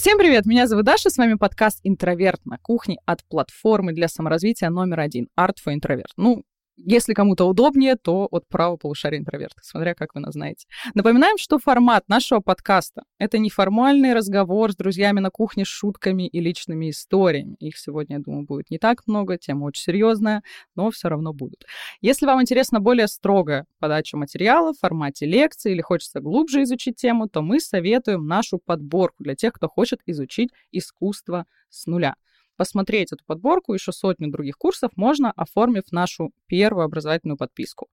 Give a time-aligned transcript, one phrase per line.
[0.00, 4.70] Всем привет, меня зовут Даша, с вами подкаст «Интроверт на кухне» от платформы для саморазвития
[4.70, 6.06] номер один «Art for Introvert».
[6.16, 6.42] Ну,
[6.76, 10.66] если кому-то удобнее, то от правого полушария интроверта, смотря как вы нас знаете.
[10.94, 16.40] Напоминаем, что формат нашего подкаста— это неформальный разговор с друзьями на кухне с шутками и
[16.40, 17.56] личными историями.
[17.60, 20.42] Их сегодня, я думаю, будет не так много, тема очень серьезная,
[20.74, 21.64] но все равно будут.
[22.00, 27.28] Если вам интересна более строгая подача материала в формате лекции или хочется глубже изучить тему,
[27.28, 32.14] то мы советуем нашу подборку для тех, кто хочет изучить искусство с нуля.
[32.60, 37.88] Посмотреть эту подборку, еще сотню других курсов можно, оформив нашу первую образовательную подписку.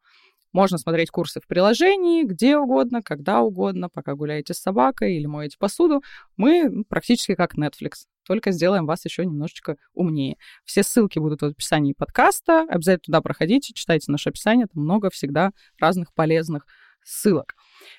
[0.52, 5.56] Можно смотреть курсы в приложении, где угодно, когда угодно, пока гуляете с собакой или моете
[5.58, 6.02] посуду.
[6.36, 10.36] Мы практически как Netflix, только сделаем вас еще немножечко умнее.
[10.66, 12.66] Все ссылки будут в описании подкаста.
[12.68, 14.68] Обязательно туда проходите, читайте наше описание.
[14.68, 16.66] Там много всегда разных полезных
[17.06, 17.56] ссылок.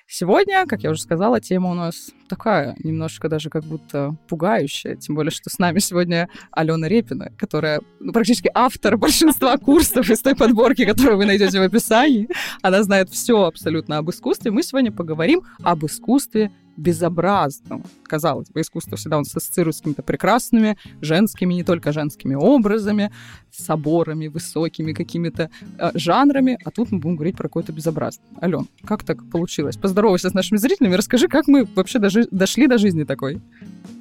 [0.07, 5.15] Сегодня, как я уже сказала, тема у нас такая, немножко даже как будто пугающая, тем
[5.15, 10.35] более, что с нами сегодня Алена Репина, которая ну, практически автор большинства курсов из той
[10.35, 12.29] подборки, которую вы найдете в описании.
[12.61, 14.51] Она знает все абсолютно об искусстве.
[14.51, 17.83] Мы сегодня поговорим об искусстве безобразного.
[18.03, 23.11] Казалось бы, искусство всегда он ассоциирует с какими-то прекрасными женскими, не только женскими образами,
[23.51, 28.23] соборами, высокими какими-то э, жанрами, а тут мы будем говорить про какое-то безобразие.
[28.41, 29.77] Ален, как так получилось?
[29.77, 33.41] Поздоровайся с нашими зрителями, расскажи, как мы вообще дожи- дошли до жизни такой.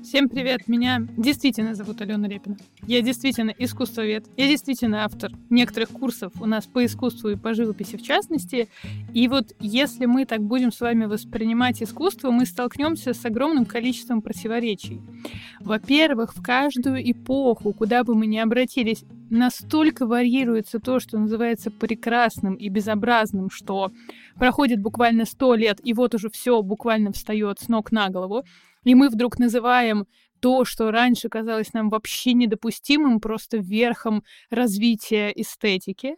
[0.09, 2.57] Всем привет, меня действительно зовут Алена Репина.
[2.87, 7.99] Я действительно искусствовед, я действительно автор некоторых курсов у нас по искусству и по живописи
[7.99, 8.71] в частности.
[9.13, 14.23] И вот если мы так будем с вами воспринимать искусство, мы столкнемся с огромным количеством
[14.23, 15.03] противоречий.
[15.61, 22.55] Во-первых, в каждую эпоху, куда бы мы ни обратились, настолько варьируется то, что называется прекрасным
[22.55, 23.93] и безобразным, что
[24.37, 28.45] проходит буквально сто лет, и вот уже все буквально встает с ног на голову
[28.89, 30.07] и мы вдруг называем
[30.41, 36.17] то, что раньше казалось нам вообще недопустимым, просто верхом развития эстетики.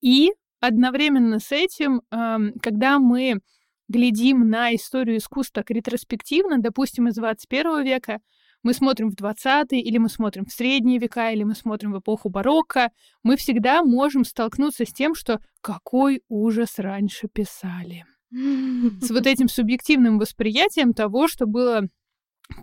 [0.00, 3.40] И одновременно с этим, эм, когда мы
[3.88, 8.20] глядим на историю искусства так ретроспективно, допустим, из 21 века,
[8.62, 12.28] мы смотрим в 20 или мы смотрим в средние века, или мы смотрим в эпоху
[12.28, 12.92] барокко,
[13.24, 18.04] мы всегда можем столкнуться с тем, что какой ужас раньше писали.
[18.30, 21.88] С вот этим субъективным восприятием того, что было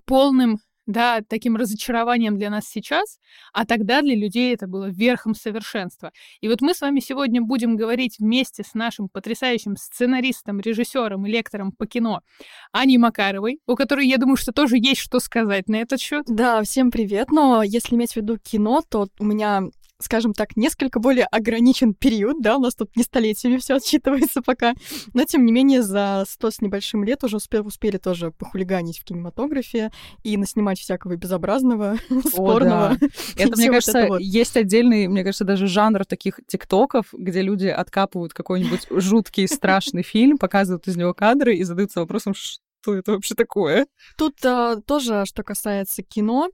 [0.06, 3.20] полным да, таким разочарованием для нас сейчас,
[3.54, 6.12] а тогда для людей это было верхом совершенства.
[6.42, 11.30] И вот мы с вами сегодня будем говорить вместе с нашим потрясающим сценаристом, режиссером и
[11.30, 12.22] лектором по кино
[12.72, 16.26] Аней Макаровой, у которой, я думаю, что тоже есть что сказать на этот счет.
[16.28, 17.32] Да, всем привет.
[17.32, 19.62] Но если иметь в виду кино, то у меня
[20.02, 24.74] скажем так, несколько более ограничен период, да, у нас тут не столетиями все отсчитывается пока,
[25.14, 29.04] но тем не менее за сто с небольшим лет уже успели, успели тоже похулиганить в
[29.04, 29.92] кинематографе
[30.24, 32.98] и наснимать всякого безобразного, спорного.
[33.00, 33.08] Да.
[33.38, 34.22] Это, мне кажется, вот.
[34.22, 40.38] есть отдельный, мне кажется, даже жанр таких тиктоков, где люди откапывают какой-нибудь жуткий, страшный фильм,
[40.38, 43.88] показывают из него кадры и задаются вопросом, что это вообще такое?
[44.18, 46.50] Тут а, тоже, что касается кино,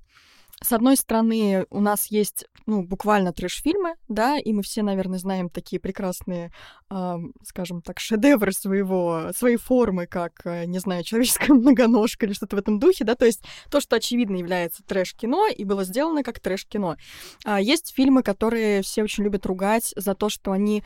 [0.66, 5.50] с одной стороны, у нас есть, ну, буквально трэш-фильмы, да, и мы все, наверное, знаем
[5.50, 6.52] такие прекрасные,
[6.90, 12.56] э, скажем так, шедевры своего, своей формы, как, э, не знаю, человеческая многоножка или что-то
[12.56, 16.40] в этом духе, да, то есть то, что очевидно является трэш-кино и было сделано как
[16.40, 16.98] трэш-кино.
[17.46, 20.84] А есть фильмы, которые все очень любят ругать за то, что они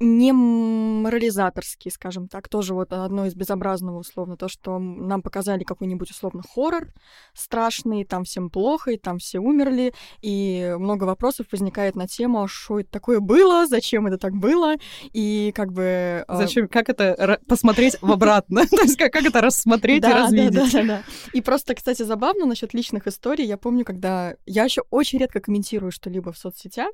[0.00, 6.10] не морализаторский, скажем так, тоже вот одно из безобразного условно, то, что нам показали какой-нибудь
[6.10, 6.88] условно хоррор
[7.34, 9.92] страшный, там всем плохо, и там все умерли,
[10.22, 14.74] и много вопросов возникает на тему, что это такое было, зачем это так было,
[15.12, 16.24] и как бы...
[16.28, 21.04] А, зачем, как это посмотреть в обратно, то есть как это рассмотреть и развидеть.
[21.34, 24.34] И просто, кстати, забавно насчет личных историй, я помню, когда...
[24.46, 26.90] Я еще очень редко комментирую что-либо в соцсетях,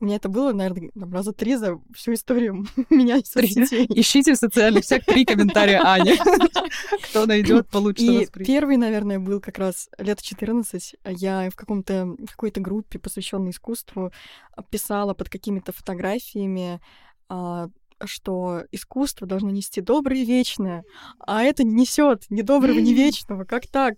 [0.00, 3.86] меня это было, наверное, раза три за всю историю историю меня из соцсетей.
[3.88, 6.16] Ищите в социальных сетях три комментария Ани.
[7.04, 10.96] Кто найдет, получит И первый, наверное, был как раз лет 14.
[11.06, 14.12] Я в каком-то какой-то группе, посвященной искусству,
[14.70, 16.80] писала под какими-то фотографиями
[17.28, 17.68] а,
[18.04, 20.84] что искусство должно нести доброе и вечное,
[21.18, 23.44] а это не несет ни доброго, ни вечного.
[23.44, 23.96] Как так?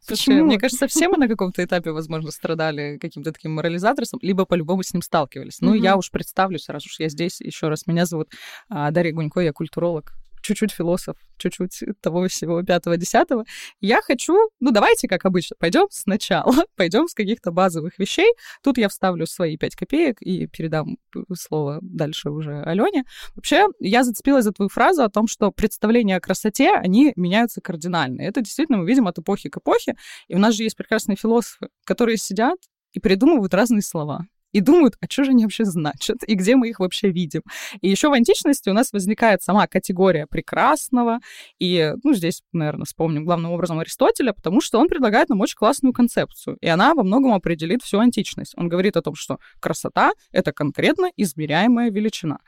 [0.00, 0.44] Слушай, Почему?
[0.44, 4.92] мне кажется, все мы на каком-то этапе, возможно, страдали каким-то таким морализаторством, либо по-любому с
[4.92, 5.60] ним сталкивались.
[5.60, 5.82] Ну, mm-hmm.
[5.82, 7.40] я уж представлюсь, раз уж я здесь.
[7.40, 8.30] Еще раз, меня зовут
[8.68, 13.44] а, Дарья Гунько, я культуролог, чуть-чуть философ, чуть-чуть того всего пятого-десятого.
[13.80, 18.30] Я хочу, ну давайте, как обычно, пойдем сначала, пойдем с каких-то базовых вещей.
[18.62, 20.98] Тут я вставлю свои пять копеек и передам
[21.36, 23.04] слово дальше уже Алене.
[23.34, 28.22] Вообще, я зацепилась за твою фразу о том, что представления о красоте, они меняются кардинально.
[28.22, 29.96] Это действительно мы видим от эпохи к эпохе.
[30.28, 32.58] И у нас же есть прекрасные философы, которые сидят
[32.92, 36.68] и придумывают разные слова и думают, а что же они вообще значат, и где мы
[36.68, 37.42] их вообще видим.
[37.80, 41.18] И еще в античности у нас возникает сама категория прекрасного,
[41.58, 45.92] и, ну, здесь, наверное, вспомним главным образом Аристотеля, потому что он предлагает нам очень классную
[45.92, 48.54] концепцию, и она во многом определит всю античность.
[48.56, 52.38] Он говорит о том, что красота— это конкретно измеряемая величина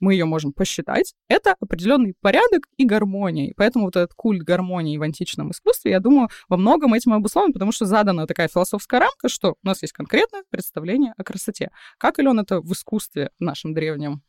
[0.00, 3.50] мы ее можем посчитать, это определенный порядок и гармония.
[3.50, 7.52] И поэтому вот этот культ гармонии в античном искусстве, я думаю, во многом этим обусловлен,
[7.52, 11.70] потому что задана такая философская рамка, что у нас есть конкретное представление о красоте.
[11.98, 14.22] Как, Илон, это в искусстве в нашем древнем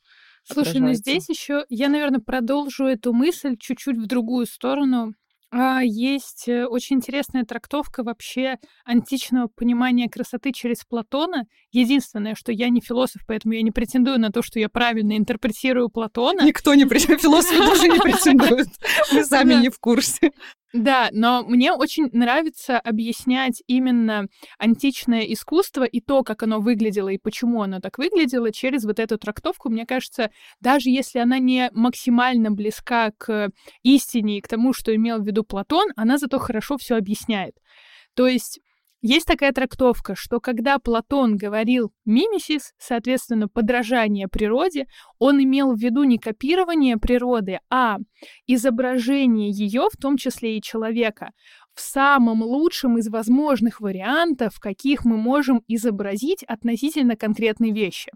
[0.49, 5.13] Слушай, ну здесь еще я, наверное, продолжу эту мысль чуть-чуть в другую сторону.
[5.49, 11.45] А, есть э, очень интересная трактовка вообще античного понимания красоты через Платона.
[11.71, 15.89] Единственное, что я не философ, поэтому я не претендую на то, что я правильно интерпретирую
[15.89, 16.41] Платона.
[16.41, 18.67] Никто не претендует, философ тоже не претендует.
[19.13, 20.31] Мы сами не в курсе.
[20.77, 24.27] Да, но мне очень нравится объяснять именно
[24.59, 29.17] античное искусство и то, как оно выглядело и почему оно так выглядело через вот эту
[29.17, 29.69] трактовку.
[29.69, 30.29] Мне кажется,
[30.59, 33.49] даже если она не максимально близка к
[33.81, 37.55] истине и к тому, что имел в виду Платон, она зато хорошо все объясняет.
[38.13, 38.59] То есть
[39.07, 44.87] есть такая трактовка, что когда Платон говорил мимисис, соответственно, подражание природе,
[45.17, 47.99] он имел в виду не копирование природы, а
[48.47, 51.31] изображение ее, в том числе и человека,
[51.73, 58.11] в самом лучшем из возможных вариантов, каких мы можем изобразить относительно конкретной вещи.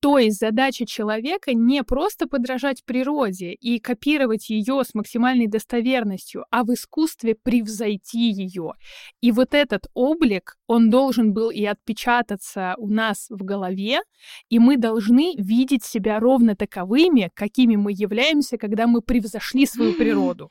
[0.00, 6.64] То есть задача человека не просто подражать природе и копировать ее с максимальной достоверностью, а
[6.64, 8.72] в искусстве превзойти ее.
[9.20, 14.00] И вот этот облик, он должен был и отпечататься у нас в голове,
[14.48, 20.50] и мы должны видеть себя ровно таковыми, какими мы являемся, когда мы превзошли свою природу.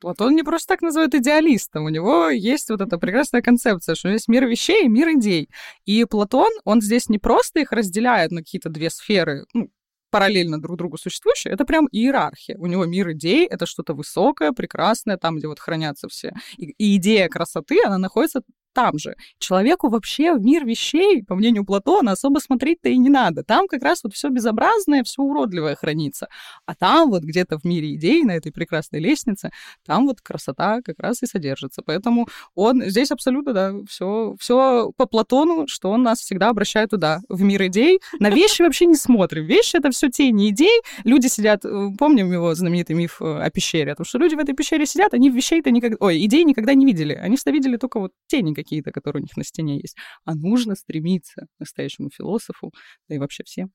[0.00, 1.84] Платон не просто так называют идеалистом.
[1.84, 5.48] У него есть вот эта прекрасная концепция, что есть мир вещей и мир идей.
[5.84, 9.70] И Платон, он здесь не просто их разделяет на какие-то две сферы, ну,
[10.10, 12.56] параллельно друг другу существующие, это прям иерархия.
[12.58, 16.32] У него мир идей— это что-то высокое, прекрасное, там, где вот хранятся все.
[16.56, 18.42] И, и идея красоты, она находится
[18.78, 19.16] там же.
[19.40, 23.42] Человеку вообще в мир вещей, по мнению Платона, особо смотреть-то и не надо.
[23.42, 26.28] Там как раз вот все безобразное, все уродливое хранится.
[26.64, 29.50] А там вот где-то в мире идей, на этой прекрасной лестнице,
[29.84, 31.82] там вот красота как раз и содержится.
[31.84, 37.18] Поэтому он здесь абсолютно, да, все, все по Платону, что он нас всегда обращает туда,
[37.28, 37.98] в мир идей.
[38.20, 39.44] На вещи вообще не смотрим.
[39.44, 40.82] Вещи— это все тени идей.
[41.02, 44.38] Люди сидят, э, помним его знаменитый миф э, о пещере, о том, что люди в
[44.38, 47.14] этой пещере сидят, они вещей-то никогда, ой, идей никогда не видели.
[47.14, 50.34] Они всегда видели только вот тени какие какие-то, которые у них на стене есть, а
[50.34, 52.72] нужно стремиться настоящему философу,
[53.08, 53.70] да и вообще всем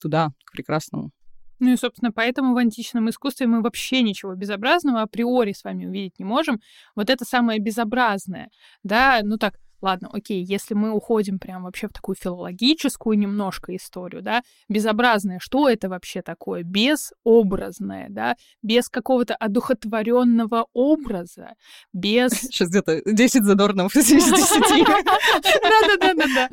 [0.00, 1.10] туда, к прекрасному.
[1.58, 6.18] Ну и, собственно, поэтому в античном искусстве мы вообще ничего безобразного априори с вами увидеть
[6.18, 6.58] не можем.
[6.96, 8.48] Вот это самое безобразное,
[8.82, 14.22] да, ну так, Ладно, окей, если мы уходим прям вообще в такую филологическую немножко историю,
[14.22, 16.62] да, безобразное, что это вообще такое?
[16.62, 21.54] Безобразное, да, без какого-то одухотворенного образа,
[21.92, 22.32] без...
[22.32, 24.30] Сейчас где-то 10 задорнов из 10.
[25.62, 26.48] Да-да-да-да-да.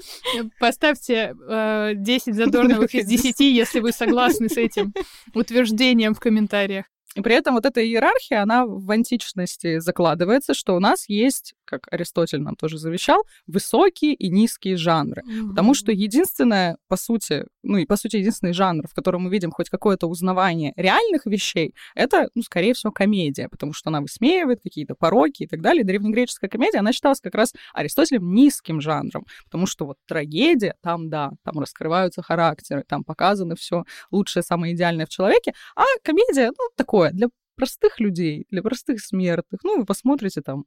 [0.59, 4.93] Поставьте 10 э, задорновых из 10, если вы согласны с этим
[5.33, 6.85] утверждением в комментариях.
[7.17, 11.87] И при этом вот эта иерархия, она в античности закладывается, что у нас есть как
[11.91, 15.21] Аристотель нам тоже завещал, высокие и низкие жанры.
[15.21, 15.49] Mm-hmm.
[15.49, 19.51] Потому что единственное, по сути, ну и по сути единственный жанр, в котором мы видим
[19.51, 24.95] хоть какое-то узнавание реальных вещей, это, ну, скорее всего, комедия, потому что она высмеивает какие-то
[24.95, 25.83] пороки и так далее.
[25.83, 31.31] Древнегреческая комедия, она считалась как раз Аристотелем низким жанром, потому что вот трагедия, там, да,
[31.43, 37.06] там раскрываются характеры, там показано все лучшее, самое идеальное в человеке, а комедия, ну, такое,
[37.11, 39.61] для простых людей, для простых смертных.
[39.63, 40.65] Ну, вы посмотрите там.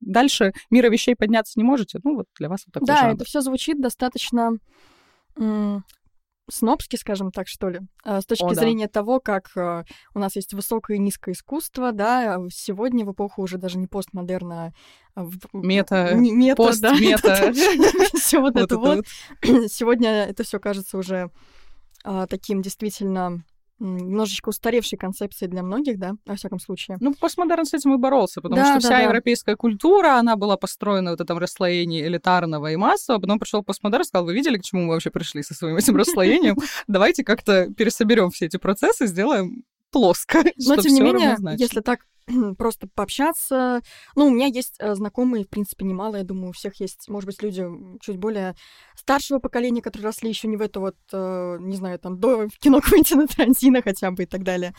[0.00, 2.00] Дальше мира вещей подняться не можете.
[2.02, 3.14] Ну, вот для вас вот такой Да, жанр.
[3.14, 4.52] это все звучит достаточно
[6.50, 8.92] снобски, скажем так, что ли, а, с точки О, зрения да.
[8.92, 13.42] того, как э, у нас есть высокое и низкое искусство, да, а сегодня в эпоху
[13.42, 14.72] уже даже не постмодерна,
[15.14, 17.52] а мета, мета пост, да, мета,
[18.14, 19.06] все вот это вот.
[19.68, 21.30] Сегодня это все кажется уже
[22.28, 23.44] таким действительно
[23.80, 26.98] немножечко устаревшей концепции для многих, да, во всяком случае.
[27.00, 29.00] Ну, постмодерн с этим и боролся, потому да, что да, вся да.
[29.00, 34.26] европейская культура, она была построена в этом расслоении элитарного и массового, потом пришел постмодерн, сказал,
[34.26, 36.56] вы видели, к чему мы вообще пришли со своим этим расслоением?
[36.86, 40.44] Давайте как-то пересоберем все эти процессы, сделаем плоско.
[40.56, 42.00] Но, тем не менее, если так
[42.58, 43.80] просто пообщаться.
[44.16, 47.26] Ну, у меня есть э, знакомые, в принципе, немало, я думаю, у всех есть, может
[47.26, 47.66] быть, люди
[48.00, 48.54] чуть более
[48.94, 52.80] старшего поколения, которые росли еще не в это вот, э, не знаю, там, до кино
[52.80, 54.74] Квентина Тарантино хотя бы и так далее,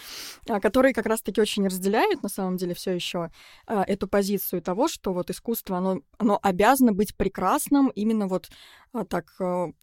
[0.47, 3.31] а, которые как раз-таки очень разделяют, на самом деле, все еще
[3.67, 8.49] э, эту позицию того, что вот искусство, оно, оно обязано быть прекрасным именно вот
[8.93, 9.33] а, так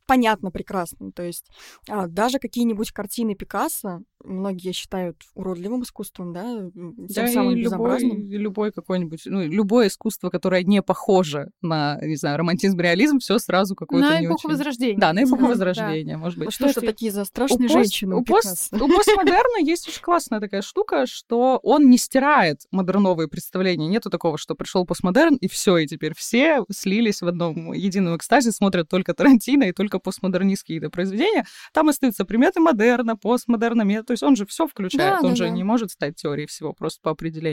[0.06, 1.12] понятно прекрасным.
[1.12, 1.50] То есть
[1.88, 7.57] а, даже какие-нибудь картины Пикассо многие считают уродливым искусством, да, тем да, самым.
[7.62, 13.38] Любой, любой какой-нибудь, ну, любое искусство, которое не похоже на, не знаю, романтизм, реализм, все
[13.38, 14.50] сразу какое-то на не эпоху очень...
[14.50, 14.98] Возрождения.
[14.98, 15.48] Да, на эпоху да.
[15.48, 16.18] Возрождения, да.
[16.18, 16.52] может быть.
[16.52, 20.62] Что же такие за страшные у женщины у, пост, у постмодерна есть очень классная такая
[20.62, 23.88] штука, что он не стирает модерновые представления.
[23.88, 28.52] Нету такого, что пришел постмодерн, и все, и теперь все слились в одном едином экстазе,
[28.52, 31.44] смотрят только Тарантино и только постмодернистские произведения.
[31.72, 35.44] Там остаются приметы модерна, постмодерна, то есть он же все включает, да, он да, же
[35.44, 35.50] да.
[35.50, 37.47] не может стать теорией всего просто по определению.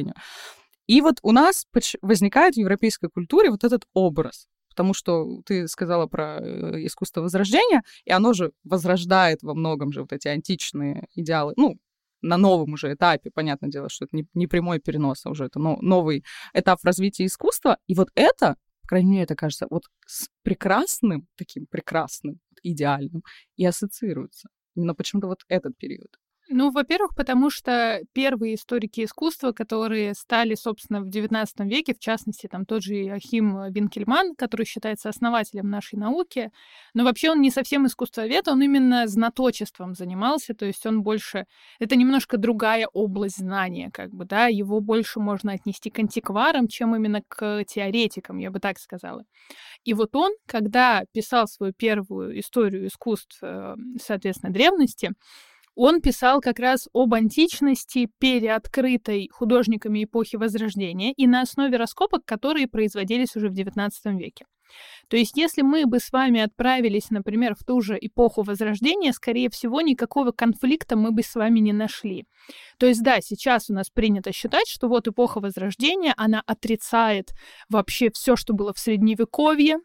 [0.87, 1.65] И вот у нас
[2.01, 7.81] возникает в европейской культуре вот этот образ потому что ты сказала про э, искусство возрождения,
[8.03, 11.79] и оно же возрождает во многом же вот эти античные идеалы, ну,
[12.21, 15.59] на новом уже этапе, понятное дело, что это не, не прямой перенос, а уже это
[15.59, 17.77] но, новый этап развития искусства.
[17.87, 23.23] И вот это, по крайней мере, это кажется, вот с прекрасным, таким прекрасным, идеальным
[23.55, 24.49] и ассоциируется.
[24.75, 26.19] Именно почему-то вот этот период.
[26.47, 32.45] Ну, во-первых, потому что первые историки искусства, которые стали, собственно, в XIX веке, в частности,
[32.45, 36.51] там тот же Ахим Винкельман, который считается основателем нашей науки,
[36.93, 41.45] но вообще он не совсем искусствовед, он именно знаточеством занимался, то есть он больше...
[41.79, 46.95] Это немножко другая область знания, как бы, да, его больше можно отнести к антикварам, чем
[46.95, 49.23] именно к теоретикам, я бы так сказала.
[49.83, 55.11] И вот он, когда писал свою первую историю искусств, э, соответственно, древности,
[55.75, 62.67] он писал как раз об античности, переоткрытой художниками эпохи Возрождения и на основе раскопок, которые
[62.67, 64.45] производились уже в XIX веке.
[65.07, 69.49] То есть, если мы бы с вами отправились, например, в ту же эпоху Возрождения, скорее
[69.49, 72.25] всего, никакого конфликта мы бы с вами не нашли.
[72.79, 77.33] То есть, да, сейчас у нас принято считать, что вот эпоха Возрождения, она отрицает
[77.69, 79.77] вообще все, что было в Средневековье,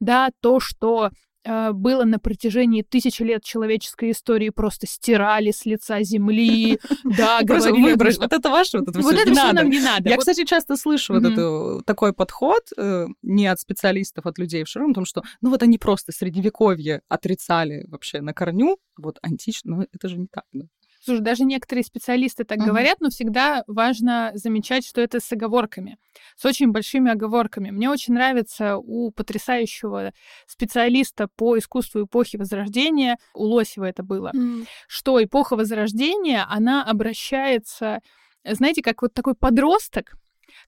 [0.00, 1.10] да, то, что
[1.44, 7.82] было на протяжении тысячи лет человеческой истории просто стирали с лица земли, да, говорили...
[7.82, 10.08] Выбрать, вот это ваше, вот это вот все это все нам не надо.
[10.08, 14.68] Я, кстати, часто слышу вот это, такой подход э, не от специалистов, от людей в
[14.68, 19.86] широком, том, что, ну вот они просто средневековье отрицали вообще на корню, вот антично, ну
[19.92, 20.66] это же не так, да.
[21.04, 22.66] Слушай, даже некоторые специалисты так uh-huh.
[22.66, 25.98] говорят, но всегда важно замечать, что это с оговорками,
[26.36, 27.70] с очень большими оговорками.
[27.70, 30.12] Мне очень нравится у потрясающего
[30.46, 34.66] специалиста по искусству эпохи Возрождения, у Лосева это было, uh-huh.
[34.86, 37.98] что эпоха Возрождения, она обращается,
[38.44, 40.14] знаете, как вот такой подросток,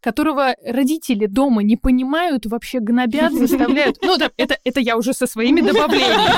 [0.00, 3.98] которого родители дома не понимают, вообще гнобят, заставляют.
[4.02, 6.30] Ну, да, это, это я уже со своими добавлениями.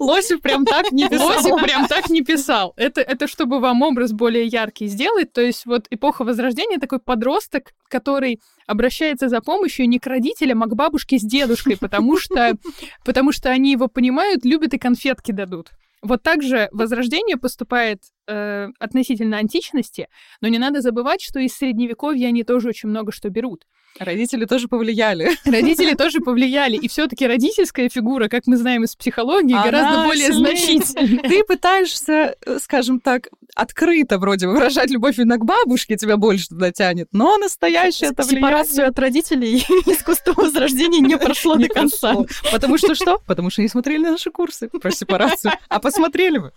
[0.00, 1.28] Лосев прям так не писал.
[1.28, 2.72] Лосев прям так не писал.
[2.76, 5.32] Это, это чтобы вам образ более яркий сделать.
[5.32, 10.66] То есть вот эпоха Возрождения такой подросток, который обращается за помощью не к родителям, а
[10.66, 12.56] к бабушке с дедушкой, потому что,
[13.04, 15.70] потому что они его понимают, любят и конфетки дадут.
[16.02, 20.08] Вот так же Возрождение поступает э, относительно античности,
[20.40, 23.66] но не надо забывать, что из Средневековья они тоже очень много что берут.
[23.98, 25.30] Родители тоже повлияли.
[25.44, 26.76] Родители тоже повлияли.
[26.76, 31.22] И все-таки родительская фигура, как мы знаем из психологии, Она гораздо более значительная.
[31.22, 36.72] Ты пытаешься, э, скажем так, открыто вроде выражать любовь именно к бабушке, тебя больше туда
[36.72, 38.40] тянет, но настоящее это влияние...
[38.40, 42.14] Сепарацию от родителей искусство возрождения не прошло до конца.
[42.52, 43.18] Потому что что?
[43.26, 45.52] Потому что не смотрели наши курсы про сепарацию.
[45.68, 46.52] А посмотрели бы,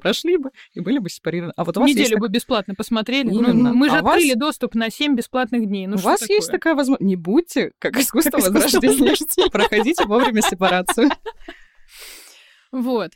[0.00, 1.52] прошли бы и были бы сепарированы.
[1.56, 3.30] А вот у вас Неделю бы бесплатно посмотрели.
[3.30, 5.86] Ну, мы же а открыли доступ на 7 бесплатных дней.
[5.86, 7.06] Ну, у вас есть такая возможность.
[7.06, 9.50] Не будьте как искусство возрождения.
[9.50, 11.10] Проходите вовремя сепарацию.
[12.72, 13.12] Вот.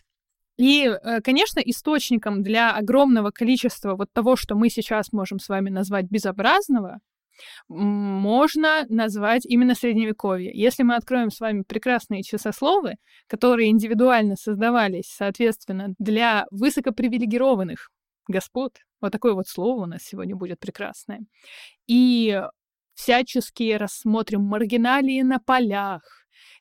[0.57, 5.71] И, э, конечно, источником для огромного количества вот того, что мы сейчас можем с вами
[5.71, 6.99] назвать безобразного,
[7.69, 10.51] можно назвать именно средневековье.
[10.53, 12.97] Если мы откроем с вами прекрасные часословы,
[13.29, 17.91] которые индивидуально создавались, соответственно, для высокопривилегированных
[18.27, 21.21] господ, вот такое вот слово у нас сегодня будет прекрасное,
[21.87, 22.43] и
[22.99, 26.03] всячески рассмотрим маргиналии на полях,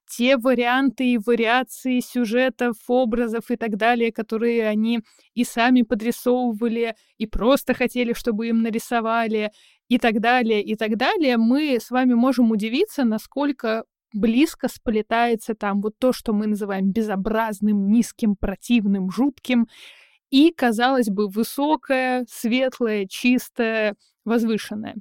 [0.08, 5.00] те варианты и вариации сюжетов, образов и так далее, которые они
[5.34, 9.52] и сами подрисовывали, и просто хотели, чтобы им нарисовали,
[9.90, 15.82] и так далее, и так далее, мы с вами можем удивиться, насколько близко сплетается там
[15.82, 19.68] вот то, что мы называем безобразным, низким, противным, жутким,
[20.30, 24.96] и, казалось бы, высокое, светлое, чистое, возвышенное.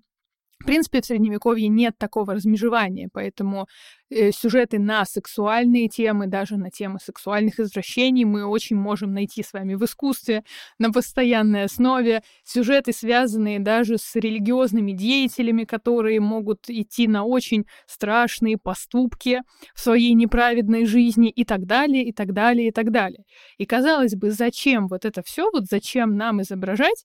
[0.59, 3.69] В принципе, в Средневековье нет такого размежевания, поэтому
[4.11, 9.53] э, сюжеты на сексуальные темы, даже на темы сексуальных извращений мы очень можем найти с
[9.53, 10.45] вами в искусстве
[10.79, 12.23] на постоянной основе.
[12.43, 19.43] Сюжеты, связанные даже с религиозными деятелями, которые могут идти на очень страшные поступки
[19.75, 23.25] в своей неправедной жизни и так далее, и так далее, и так далее.
[23.59, 27.05] И казалось бы, зачем вот это все, вот зачем нам изображать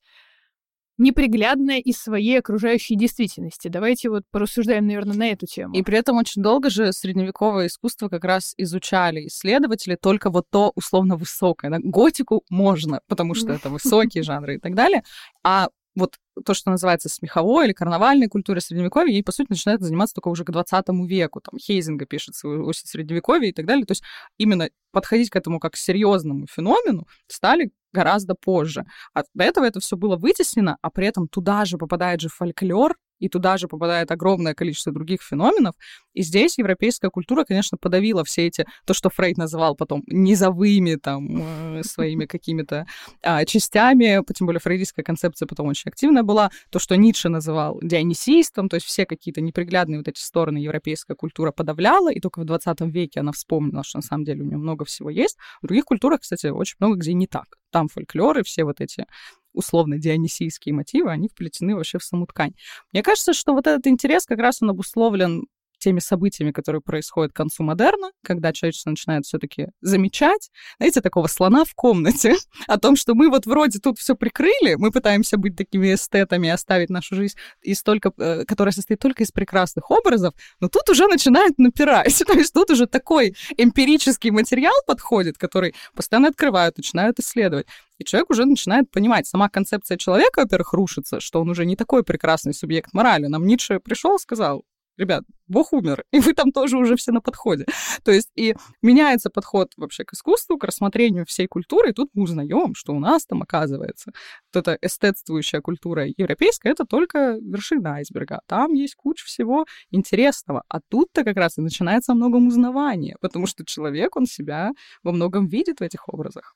[0.97, 3.67] неприглядное из своей окружающей действительности.
[3.67, 5.73] Давайте вот порассуждаем, наверное, на эту тему.
[5.75, 10.71] И при этом очень долго же средневековое искусство как раз изучали исследователи только вот то
[10.75, 11.71] условно высокое.
[11.71, 11.77] Да?
[11.81, 15.03] Готику можно, потому что это высокие жанры и так далее.
[15.43, 20.15] А вот то, что называется смеховой или карнавальной культурой Средневековья, ей, по сути, начинает заниматься
[20.15, 21.41] только уже к 20 веку.
[21.41, 23.85] Там Хейзинга пишет свою осень Средневековья и так далее.
[23.85, 24.03] То есть
[24.37, 28.85] именно подходить к этому как к серьезному феномену стали гораздо позже.
[29.13, 32.97] А до этого это все было вытеснено, а при этом туда же попадает же фольклор,
[33.21, 35.75] и туда же попадает огромное количество других феноменов.
[36.13, 41.77] И здесь европейская культура, конечно, подавила все эти, то, что Фрейд называл потом низовыми там
[41.77, 42.85] э, своими какими-то
[43.21, 48.67] а, частями, тем более фрейдистская концепция потом очень активная была, то, что Ницше называл дионисийством,
[48.67, 52.81] то есть все какие-то неприглядные вот эти стороны европейская культура подавляла, и только в 20
[52.81, 55.37] веке она вспомнила, что на самом деле у нее много всего есть.
[55.61, 57.57] В других культурах, кстати, очень много где не так.
[57.69, 59.05] Там фольклоры, все вот эти
[59.53, 62.53] условно дионисийские мотивы, они вплетены вообще в саму ткань.
[62.93, 65.47] Мне кажется, что вот этот интерес как раз он обусловлен
[65.81, 71.65] теми событиями, которые происходят к концу модерна, когда человечество начинает все-таки замечать, знаете, такого слона
[71.65, 72.35] в комнате,
[72.67, 76.89] о том, что мы вот вроде тут все прикрыли, мы пытаемся быть такими эстетами, оставить
[76.89, 81.57] нашу жизнь, из столько, э, которая состоит только из прекрасных образов, но тут уже начинает
[81.57, 82.17] напирать.
[82.27, 87.67] То есть тут уже такой эмпирический материал подходит, который постоянно открывают, начинают исследовать.
[87.97, 92.03] И человек уже начинает понимать, сама концепция человека, во-первых, рушится, что он уже не такой
[92.03, 93.27] прекрасный субъект морали.
[93.27, 94.63] Нам Ницше пришел, сказал,
[95.01, 97.65] ребят, Бог умер, и вы там тоже уже все на подходе.
[98.03, 102.23] То есть и меняется подход вообще к искусству, к рассмотрению всей культуры, и тут мы
[102.23, 104.11] узнаем, что у нас там оказывается
[104.53, 108.41] вот эта эстетствующая культура европейская, это только вершина айсберга.
[108.47, 110.63] Там есть куча всего интересного.
[110.69, 114.71] А тут-то как раз и начинается многом узнавание, потому что человек, он себя
[115.03, 116.55] во многом видит в этих образах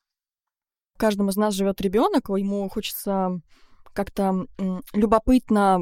[0.97, 3.39] каждом из нас живет ребенок, ему хочется
[3.93, 4.45] как-то
[4.93, 5.79] любопытно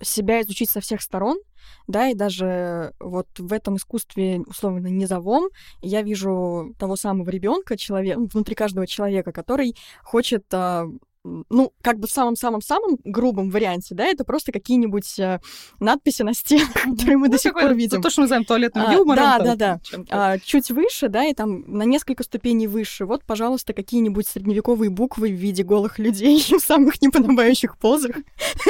[0.00, 1.38] себя изучить со всех сторон,
[1.86, 5.48] да, и даже вот в этом искусстве, условно, низовом,
[5.80, 10.86] я вижу того самого ребенка, человека, внутри каждого человека, который хочет а,
[11.24, 15.40] ну, как бы в самом-самом-самом грубом варианте, да, это просто какие-нибудь э,
[15.78, 18.02] надписи на стенах, которые мы ну, до сих пор видим.
[18.02, 19.16] То, что мы называем туалетным а, юмором.
[19.16, 19.80] Да, да, да.
[20.10, 23.06] А, чуть выше, да, и там на несколько ступеней выше.
[23.06, 28.16] Вот, пожалуйста, какие-нибудь средневековые буквы в виде голых людей в самых неподобающих позах.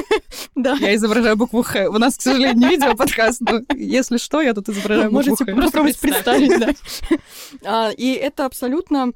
[0.54, 0.74] да.
[0.74, 1.88] Я изображаю букву Х.
[1.88, 5.52] У нас, к сожалению, не видео-подкаст, но если что, я тут изображаю букву Х.
[5.52, 6.68] Можете просто представить, да.
[7.64, 9.12] А, и это абсолютно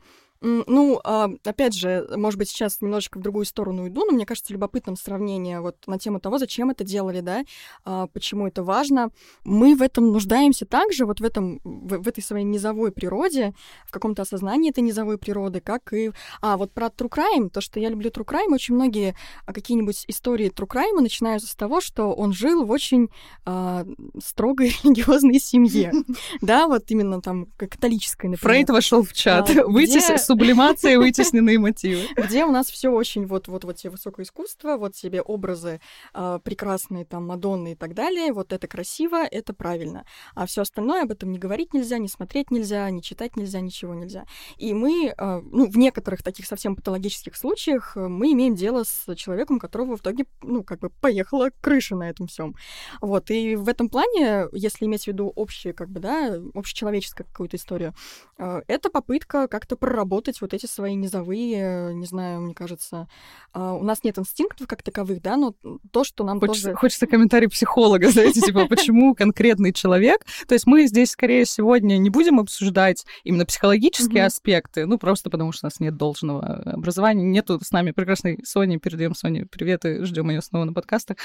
[0.47, 4.53] ну, а, опять же, может быть, сейчас немножечко в другую сторону уйду, но мне кажется
[4.53, 7.45] любопытным сравнение вот на тему того, зачем это делали, да,
[7.85, 9.11] а, почему это важно.
[9.45, 13.55] Мы в этом нуждаемся также, вот в этом, в, в этой своей низовой природе,
[13.87, 16.13] в каком-то осознании этой низовой природы, как и...
[16.41, 20.05] А, вот про True Crime, то, что я люблю True Crime, очень многие а, какие-нибудь
[20.07, 23.09] истории True Crime начинаются с того, что он жил в очень
[23.45, 23.85] а,
[24.23, 25.93] строгой религиозной семье,
[26.41, 28.39] да, вот именно там католической, например.
[28.41, 29.51] Фрейд вошел в чат.
[29.51, 29.99] Выйти
[30.37, 32.03] сублимация вытесненные мотивы.
[32.17, 35.81] Где у нас все очень вот вот вот тебе высокое искусство, вот себе образы
[36.15, 40.05] э, прекрасные, там Мадонны и так далее, вот это красиво, это правильно.
[40.35, 43.95] А все остальное об этом не говорить нельзя, не смотреть нельзя, не читать нельзя, ничего
[43.95, 44.27] нельзя.
[44.59, 49.15] И мы, э, ну, в некоторых таких совсем патологических случаях э, мы имеем дело с
[49.15, 52.55] человеком, которого в итоге, ну, как бы поехала крыша на этом всем.
[53.01, 57.57] Вот, и в этом плане, если иметь в виду общее, как бы, да, общечеловеческую какую-то
[57.57, 57.95] историю,
[58.39, 63.09] э, это попытка как-то проработать проработать вот эти свои низовые, не знаю, мне кажется,
[63.53, 65.55] а, у нас нет инстинктов как таковых, да, но
[65.91, 66.77] то, что нам хочется, тоже...
[66.77, 70.25] Хочется комментарий психолога, знаете, типа, почему конкретный человек.
[70.49, 75.53] То есть мы здесь скорее сегодня не будем обсуждать именно психологические аспекты, ну, просто потому
[75.53, 80.03] что у нас нет должного образования, нету с нами прекрасной Сони, передаем Соне привет и
[80.03, 81.19] ждем ее снова на подкастах.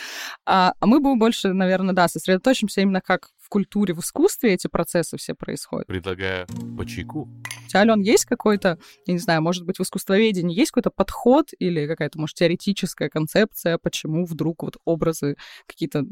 [0.45, 5.17] А, а мы будем больше, наверное, да, сосредоточимся именно как культуре, в искусстве эти процессы
[5.17, 5.85] все происходят.
[5.85, 7.29] Предлагаю по чайку.
[7.65, 11.49] У тебя, Ален, есть какой-то, я не знаю, может быть, в искусствоведении есть какой-то подход
[11.59, 15.35] или какая-то, может, теоретическая концепция, почему вдруг вот образы
[15.67, 16.05] какие-то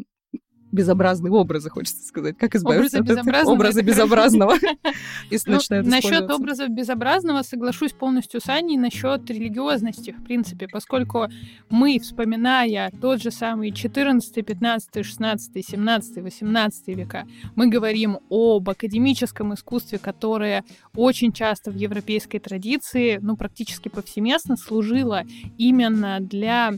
[0.71, 2.37] безобразные образы, хочется сказать.
[2.37, 4.53] Как избавиться Образы от безобразного образа безобразного?
[5.29, 11.27] Если Ну, начинают насчет образов безобразного соглашусь полностью с Аней насчет религиозности, в принципе, поскольку
[11.69, 19.53] мы, вспоминая тот же самый 14, 15, 16, 17, 18 века, мы говорим об академическом
[19.53, 20.63] искусстве, которое
[20.95, 25.23] очень часто в европейской традиции, ну, практически повсеместно служило
[25.57, 26.73] именно для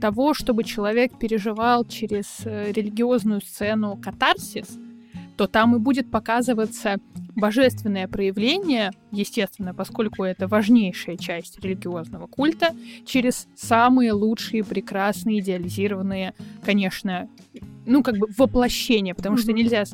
[0.00, 2.72] того, чтобы человек переживал через э,
[3.28, 4.78] религиозную сцену катарсис,
[5.36, 6.96] то там и будет показываться
[7.36, 12.74] божественное проявление, естественно, поскольку это важнейшая часть религиозного культа,
[13.06, 17.28] через самые лучшие, прекрасные, идеализированные, конечно,
[17.86, 19.84] ну, как бы воплощения, потому что нельзя...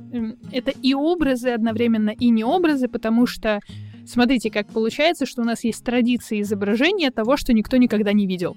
[0.53, 3.61] Это и образы одновременно, и не образы, потому что
[4.07, 8.55] Смотрите, как получается, что у нас есть традиция изображения того, что никто никогда не видел.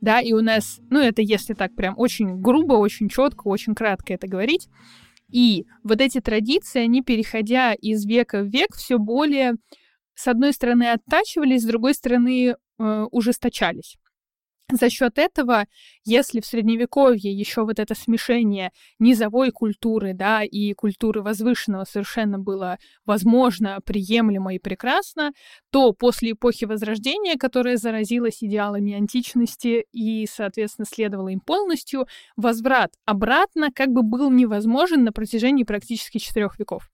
[0.00, 4.14] Да, и у нас, ну, это если так прям очень грубо, очень четко, очень кратко
[4.14, 4.68] это говорить.
[5.30, 9.54] И вот эти традиции, они, переходя из века в век, все более,
[10.14, 13.98] с одной стороны, оттачивались, с другой стороны, э, ужесточались.
[14.70, 15.64] За счет этого,
[16.04, 22.78] если в средневековье еще вот это смешение низовой культуры, да, и культуры возвышенного совершенно было
[23.06, 25.32] возможно, приемлемо и прекрасно,
[25.70, 33.70] то после эпохи Возрождения, которая заразилась идеалами античности и, соответственно, следовала им полностью, возврат обратно
[33.74, 36.90] как бы был невозможен на протяжении практически четырех веков.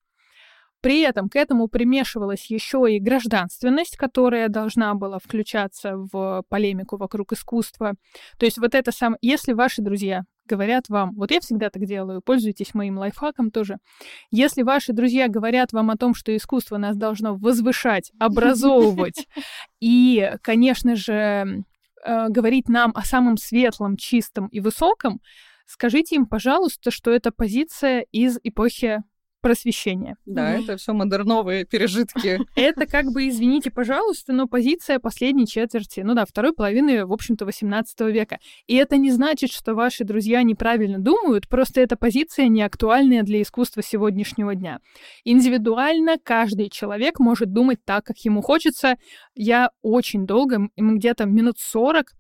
[0.85, 7.33] При этом к этому примешивалась еще и гражданственность, которая должна была включаться в полемику вокруг
[7.33, 7.95] искусства.
[8.39, 9.17] То есть вот это самое...
[9.23, 13.79] Если ваши друзья говорят вам, вот я всегда так делаю, пользуйтесь моим лайфхаком тоже.
[14.31, 19.27] Если ваши друзья говорят вам о том, что искусство нас должно возвышать, образовывать
[19.81, 21.65] и, конечно же,
[22.05, 25.23] э, говорить нам о самом светлом, чистом и высоком,
[25.65, 29.03] скажите им, пожалуйста, что это позиция из эпохи
[29.45, 30.17] просвещения.
[30.25, 32.41] Да, это все модерновые пережитки.
[32.57, 37.45] Это как бы, извините, пожалуйста, но позиция последней четверти, ну да, второй половины, в общем-то,
[37.45, 38.39] 18 века.
[38.67, 43.43] И это не значит, что ваши друзья неправильно думают, просто эта позиция не актуальная для
[43.43, 44.79] искусства сегодняшнего дня.
[45.25, 48.97] Индивидуально каждый человек может думать так, как ему хочется.
[49.35, 52.19] Я очень долго, где-то минут 40 м,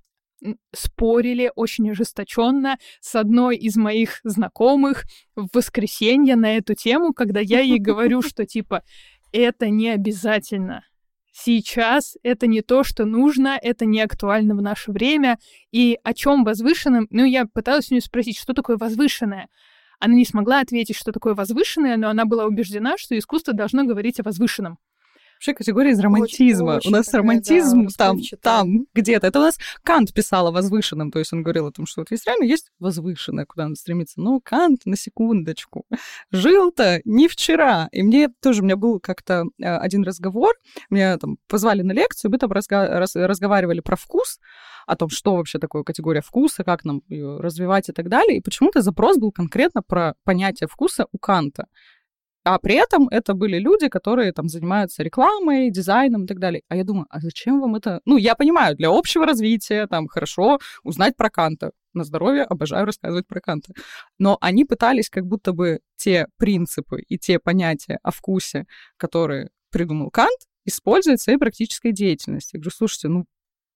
[0.72, 5.04] спорили очень ожесточенно с одной из моих знакомых
[5.36, 8.82] в воскресенье на эту тему, когда я ей говорю, что типа
[9.32, 10.84] это не обязательно.
[11.36, 15.38] Сейчас это не то, что нужно, это не актуально в наше время.
[15.72, 17.08] И о чем возвышенном?
[17.10, 19.48] Ну, я пыталась у нее спросить, что такое возвышенное.
[19.98, 24.20] Она не смогла ответить, что такое возвышенное, но она была убеждена, что искусство должно говорить
[24.20, 24.78] о возвышенном.
[25.44, 26.76] Вообще категория из романтизма.
[26.76, 29.26] очень у нас такая, романтизм да, там, там где-то.
[29.26, 32.10] Это у нас Кант писал о возвышенном, то есть он говорил о том, что вот
[32.10, 34.22] есть реально есть возвышенное, куда надо стремиться.
[34.22, 35.84] Но Кант, на секундочку,
[36.30, 37.88] жил-то не вчера.
[37.92, 40.54] И мне тоже, у меня был как-то э, один разговор,
[40.88, 44.38] меня там позвали на лекцию, мы там разга- раз- разговаривали про вкус,
[44.86, 48.38] о том, что вообще такое категория вкуса, как нам ее развивать и так далее.
[48.38, 51.66] И почему-то запрос был конкретно про понятие вкуса у Канта.
[52.44, 56.62] А при этом это были люди, которые там занимаются рекламой, дизайном и так далее.
[56.68, 58.00] А я думаю, а зачем вам это?
[58.04, 61.72] Ну, я понимаю, для общего развития там хорошо узнать про Канта.
[61.94, 63.72] На здоровье обожаю рассказывать про Канта.
[64.18, 68.66] Но они пытались как будто бы те принципы и те понятия о вкусе,
[68.98, 72.56] которые придумал Кант, использовать в своей практической деятельности.
[72.56, 73.24] Я говорю, слушайте, ну,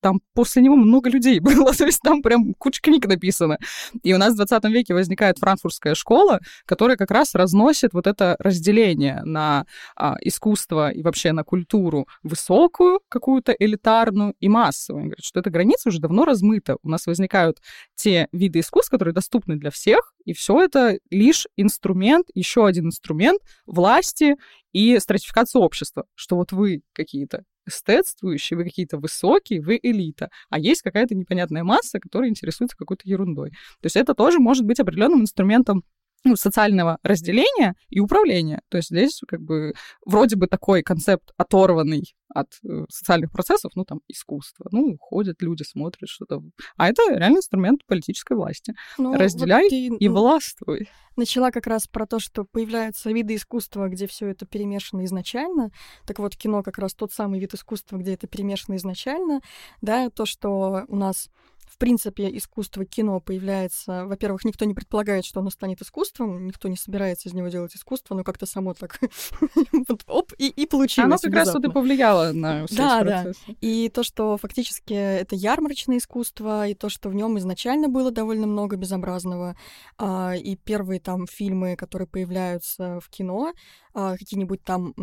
[0.00, 3.58] там после него много людей было, то есть там прям куча книг написано.
[4.02, 8.36] И у нас в 20 веке возникает франкфуртская школа, которая как раз разносит вот это
[8.38, 15.00] разделение на а, искусство и вообще на культуру высокую какую-то элитарную и массовую.
[15.00, 16.76] Они говорят, что эта граница уже давно размыта.
[16.82, 17.58] У нас возникают
[17.94, 23.40] те виды искусств, которые доступны для всех, и все это лишь инструмент, еще один инструмент
[23.66, 24.36] власти
[24.72, 30.82] и стратификации общества, что вот вы какие-то эстетствующие, вы какие-то высокие, вы элита, а есть
[30.82, 33.50] какая-то непонятная масса, которая интересуется какой-то ерундой.
[33.50, 35.84] То есть это тоже может быть определенным инструментом
[36.24, 38.60] ну, социального разделения и управления.
[38.68, 43.84] То есть здесь как бы вроде бы такой концепт оторванный от э, социальных процессов, ну
[43.84, 44.68] там искусство.
[44.70, 46.42] Ну, ходят люди, смотрят что-то.
[46.76, 48.74] А это реально инструмент политической власти.
[48.98, 50.88] Ну, вот Разделяй ты И властвуй.
[51.16, 55.70] начала как раз про то, что появляются виды искусства, где все это перемешано изначально.
[56.06, 59.40] Так вот, кино как раз тот самый вид искусства, где это перемешано изначально.
[59.80, 61.30] Да, то, что у нас
[61.70, 66.76] в принципе, искусство кино появляется, во-первых, никто не предполагает, что оно станет искусством, никто не
[66.76, 68.98] собирается из него делать искусство, но как-то само так
[70.06, 71.06] оп, и, и получилось.
[71.06, 73.32] Оно как раз вот и повлияло на все Да, да.
[73.60, 78.46] И то, что фактически это ярмарочное искусство, и то, что в нем изначально было довольно
[78.46, 79.56] много безобразного,
[79.98, 83.52] а, и первые там фильмы, которые появляются в кино,
[83.92, 84.94] какие-нибудь там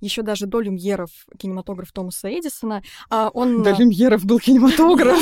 [0.00, 2.82] еще даже до люмьеров кинематограф Томаса Эдисона.
[3.10, 3.62] А он...
[3.62, 5.18] До люмьеров был кинематограф.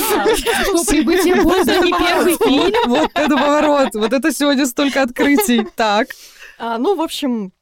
[0.88, 2.90] Прибытие поезда не первый фильм.
[2.90, 3.94] Вот это поворот.
[3.94, 5.66] Вот это сегодня столько открытий.
[5.76, 6.08] Так.
[6.58, 7.52] А, ну, в общем,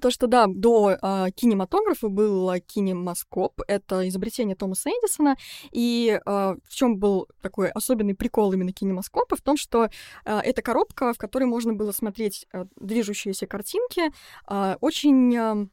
[0.00, 5.36] то, что да, до э, кинематографа был кинемаскоп, это изобретение Томаса Эдисона,
[5.70, 9.90] и э, в чем был такой особенный прикол именно кинемаскопа, в том, что э,
[10.24, 14.10] это коробка, в которой можно было смотреть э, движущиеся картинки,
[14.48, 15.66] э, очень э, а,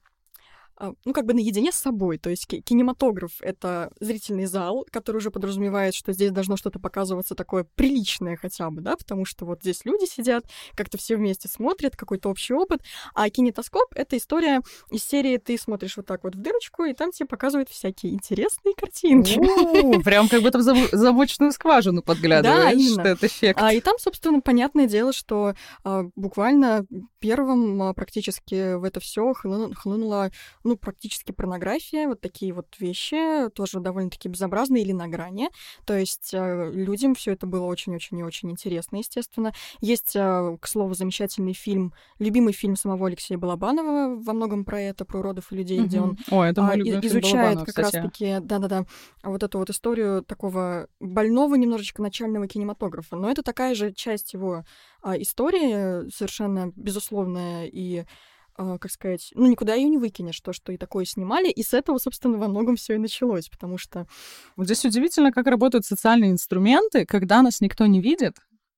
[0.79, 2.17] ну, как бы наедине с собой.
[2.17, 7.65] То есть кинематограф— это зрительный зал, который уже подразумевает, что здесь должно что-то показываться такое
[7.75, 12.29] приличное хотя бы, да, потому что вот здесь люди сидят, как-то все вместе смотрят, какой-то
[12.29, 12.81] общий опыт.
[13.13, 14.61] А кинетоскоп— это история
[14.91, 18.73] из серии «ты смотришь вот так вот в дырочку, и там тебе показывают всякие интересные
[18.75, 19.37] картинки.
[20.03, 22.95] Прям как будто в замочную скважину подглядываешь.
[22.95, 23.59] Да, Это эффект.
[23.61, 26.85] А, и там, собственно, понятное дело, что а, буквально
[27.19, 30.31] первым а, практически в это все хлынула
[30.67, 35.49] ну, практически порнография, вот такие вот вещи, тоже довольно-таки безобразные или на грани.
[35.86, 39.53] То есть э, людям все это было очень-очень и очень интересно, естественно.
[39.80, 45.06] Есть, э, к слову, замечательный фильм, любимый фильм самого Алексея Балабанова, во многом про это,
[45.06, 45.86] про уродов и людей, mm-hmm.
[45.86, 48.86] где он О, это а, изучает как раз-таки, да-да-да,
[49.23, 53.15] вот эту вот историю такого больного немножечко начального кинематографа.
[53.15, 54.65] Но это такая же часть его
[55.01, 58.03] а, истории, совершенно безусловная и
[58.58, 62.00] как сказать, ну, никуда ее не выкинешь, то, что и такое снимали, и с этого,
[62.00, 64.08] собственно, во многом все и началось, потому что...
[64.56, 68.38] Вот здесь удивительно, как работают социальные инструменты, когда нас никто не видит,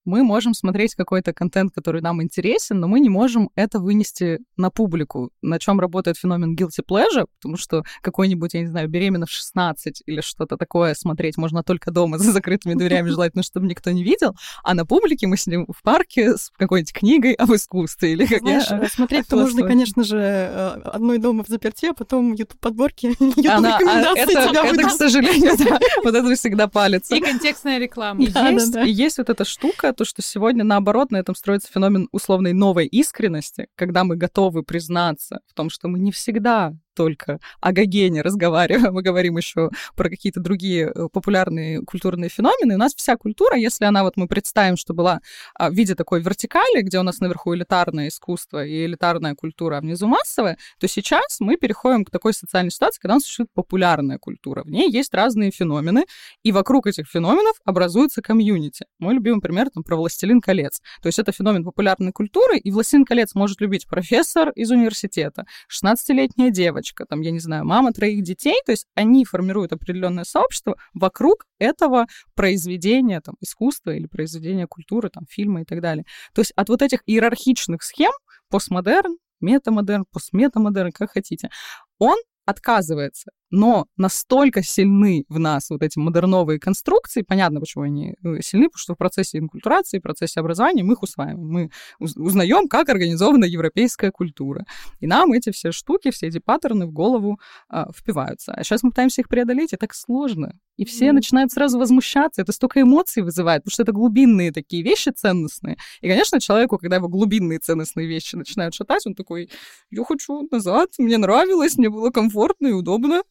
[0.10, 4.72] мы можем смотреть какой-то контент, который нам интересен, но мы не можем это вынести на
[4.72, 5.30] публику.
[5.42, 10.04] На чем работает феномен guilty pleasure, потому что какой-нибудь, я не знаю, беременна в 16
[10.06, 14.36] или что-то такое смотреть можно только дома за закрытыми дверями, желательно, чтобы никто не видел,
[14.64, 18.66] а на публике мы сидим в парке с какой-нибудь книгой об искусстве или как Знаешь,
[18.70, 18.90] я...
[18.90, 24.66] смотреть-то можно, конечно же, э, одной дома в заперти, а потом YouTube-подборки, YouTube-рекомендации это, тебя
[24.66, 27.16] это, к сожалению, да, вот это всегда палится.
[27.16, 28.22] И контекстная реклама.
[28.22, 32.54] Есть, и есть вот эта штука, то, что сегодня, наоборот, на этом строится феномен условной
[32.54, 38.22] новой искренности, когда мы готовы признаться в том, что мы не всегда только о Гогене
[38.22, 42.76] разговариваем, мы говорим еще про какие-то другие э, популярные культурные феномены.
[42.76, 45.22] У нас вся культура, если она, вот мы представим, что была
[45.56, 49.80] а, в виде такой вертикали, где у нас наверху элитарное искусство и элитарная культура, а
[49.80, 54.18] внизу массовая, то сейчас мы переходим к такой социальной ситуации, когда у нас существует популярная
[54.18, 54.64] культура.
[54.64, 56.04] В ней есть разные феномены,
[56.44, 58.88] и вокруг этих феноменов образуется комьюнити.
[59.00, 60.82] Мой любимый пример там про «Властелин колец».
[61.02, 66.50] То есть это феномен популярной культуры, и «Властелин колец» может любить профессор из университета, 16-летняя
[66.50, 70.76] девочка, девочка, там, я не знаю, мама троих детей, то есть они формируют определенное сообщество
[70.94, 76.06] вокруг этого произведения там, искусства или произведения культуры, там, фильма и так далее.
[76.34, 78.12] То есть от вот этих иерархичных схем
[78.50, 81.50] постмодерн, метамодерн, постметамодерн, как хотите,
[81.98, 88.42] он отказывается но настолько сильны в нас вот эти модерновые конструкции, понятно, почему они э,
[88.42, 92.90] сильны, потому что в процессе инкультурации, в процессе образования мы их усваиваем, мы узнаем, как
[92.90, 94.66] организована европейская культура.
[95.00, 98.54] И нам эти все штуки, все эти паттерны в голову а, впиваются.
[98.54, 100.60] А сейчас мы пытаемся их преодолеть, и так сложно.
[100.78, 101.12] И все mm.
[101.12, 102.42] начинают сразу возмущаться.
[102.42, 105.78] Это столько эмоций вызывает, потому что это глубинные такие вещи ценностные.
[106.00, 109.50] И, конечно, человеку, когда его глубинные ценностные вещи начинают шатать, он такой,
[109.92, 113.24] я хочу назад, мне нравилось, мне было комфортно и удобно.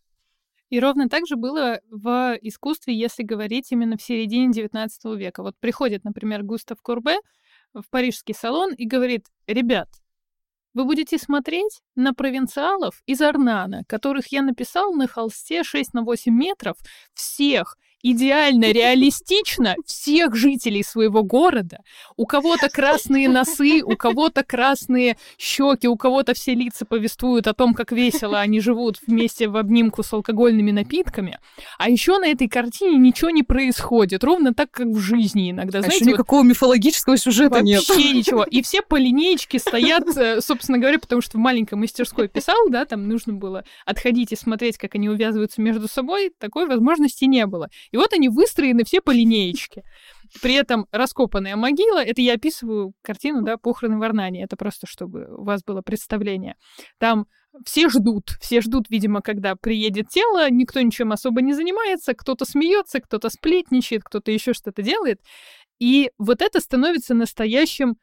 [0.70, 5.42] И ровно так же было в искусстве, если говорить именно в середине XIX века.
[5.42, 7.16] Вот приходит, например, Густав Курбе
[7.72, 9.88] в парижский салон и говорит, ребят,
[10.74, 16.32] вы будете смотреть на провинциалов из Арнана, которых я написал на холсте 6 на 8
[16.32, 16.76] метров,
[17.14, 21.78] всех идеально реалистично всех жителей своего города.
[22.16, 27.74] У кого-то красные носы, у кого-то красные щеки, у кого-то все лица повествуют о том,
[27.74, 31.38] как весело они живут вместе в обнимку с алкогольными напитками.
[31.78, 35.80] А еще на этой картине ничего не происходит, ровно так, как в жизни иногда.
[35.80, 37.88] А Знаете, еще никакого вот, мифологического сюжета вообще нет.
[37.88, 38.44] Вообще ничего.
[38.44, 42.84] И все по линеечке стоят, э, собственно говоря, потому что в маленькой мастерской писал, да,
[42.84, 46.32] там нужно было отходить и смотреть, как они увязываются между собой.
[46.38, 47.68] Такой возможности не было.
[47.90, 49.82] И вот они выстроены все по линеечке.
[50.42, 55.26] При этом раскопанная могила, это я описываю картину, да, похороны в Арнане, это просто чтобы
[55.26, 56.56] у вас было представление.
[56.98, 57.26] Там
[57.64, 63.00] все ждут, все ждут, видимо, когда приедет тело, никто ничем особо не занимается, кто-то смеется,
[63.00, 65.20] кто-то сплетничает, кто-то еще что-то делает.
[65.80, 67.96] И вот это становится настоящим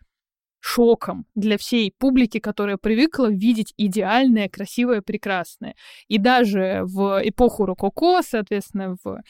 [0.65, 5.75] шоком для всей публики, которая привыкла видеть идеальное, красивое, прекрасное.
[6.07, 9.21] И даже в эпоху рококо, соответственно, в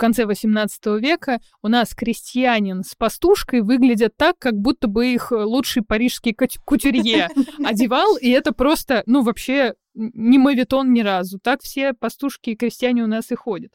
[0.00, 5.82] конце XVIII века у нас крестьянин с пастушкой выглядят так, как будто бы их лучший
[5.82, 6.34] парижский
[6.64, 7.28] кутюрье
[7.64, 11.38] одевал, и это просто, ну, вообще не мавитон ни разу.
[11.38, 13.72] Так все пастушки и крестьяне у нас и ходят.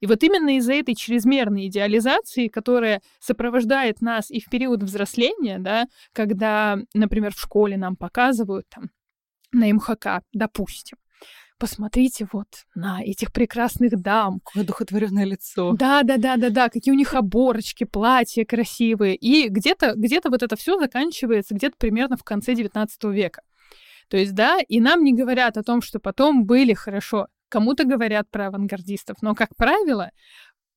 [0.00, 5.86] И вот именно из-за этой чрезмерной идеализации, которая сопровождает нас и в период взросления, да,
[6.12, 8.90] когда, например, в школе нам показывают там
[9.52, 10.98] на МХК, допустим,
[11.58, 14.40] посмотрите вот на этих прекрасных дам.
[14.44, 15.72] Какое духотворенное лицо.
[15.72, 19.16] Да, да, да, да, да, какие у них оборочки, платья красивые.
[19.16, 23.42] И где-то где вот это все заканчивается где-то примерно в конце 19 века.
[24.08, 27.26] То есть, да, и нам не говорят о том, что потом были хорошо.
[27.48, 30.10] Кому-то говорят про авангардистов, но, как правило,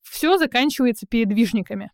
[0.02, 1.90] все заканчивается передвижниками.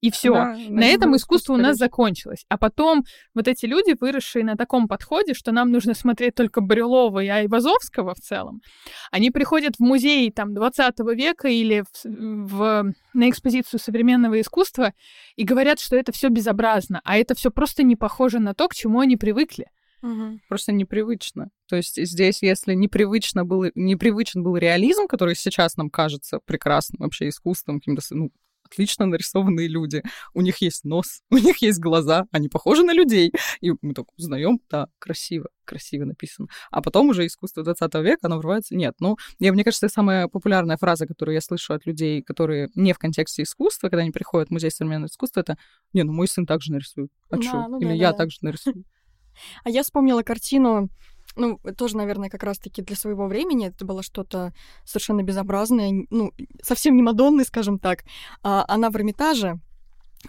[0.00, 0.32] И все.
[0.32, 2.44] Да, на этом искусство у нас закончилось.
[2.48, 7.20] А потом вот эти люди, выросшие на таком подходе, что нам нужно смотреть только Брюлова
[7.22, 8.60] и Айвазовского в целом,
[9.10, 14.92] они приходят в музей там 20 века или в, в, на экспозицию современного искусства
[15.34, 18.74] и говорят, что это все безобразно, а это все просто не похоже на то, к
[18.74, 19.66] чему они привыкли.
[20.02, 20.40] Угу.
[20.48, 21.50] Просто непривычно.
[21.68, 27.28] То есть здесь, если непривычно был, непривычен был реализм, который сейчас нам кажется прекрасным вообще
[27.28, 28.30] искусством, каким-то ну,
[28.70, 30.02] отлично нарисованные люди.
[30.34, 33.32] У них есть нос, у них есть глаза, они похожи на людей.
[33.60, 36.48] И мы так узнаем, да, красиво, красиво написано.
[36.70, 38.74] А потом уже искусство 20 века, оно врывается.
[38.74, 42.92] Нет, ну, я, мне кажется, самая популярная фраза, которую я слышу от людей, которые не
[42.92, 45.56] в контексте искусства, когда они приходят в музей современного искусства, это
[45.92, 47.10] «Не, ну мой сын также нарисует».
[47.30, 47.68] А да, что?
[47.68, 48.18] Ну, Или да, я да.
[48.18, 48.84] также нарисую.
[49.62, 50.90] А я вспомнила картину
[51.38, 54.52] ну, тоже, наверное, как раз-таки для своего времени это было что-то
[54.84, 58.04] совершенно безобразное, ну, совсем не Мадонны, скажем так.
[58.42, 59.58] А, она в Эрмитаже,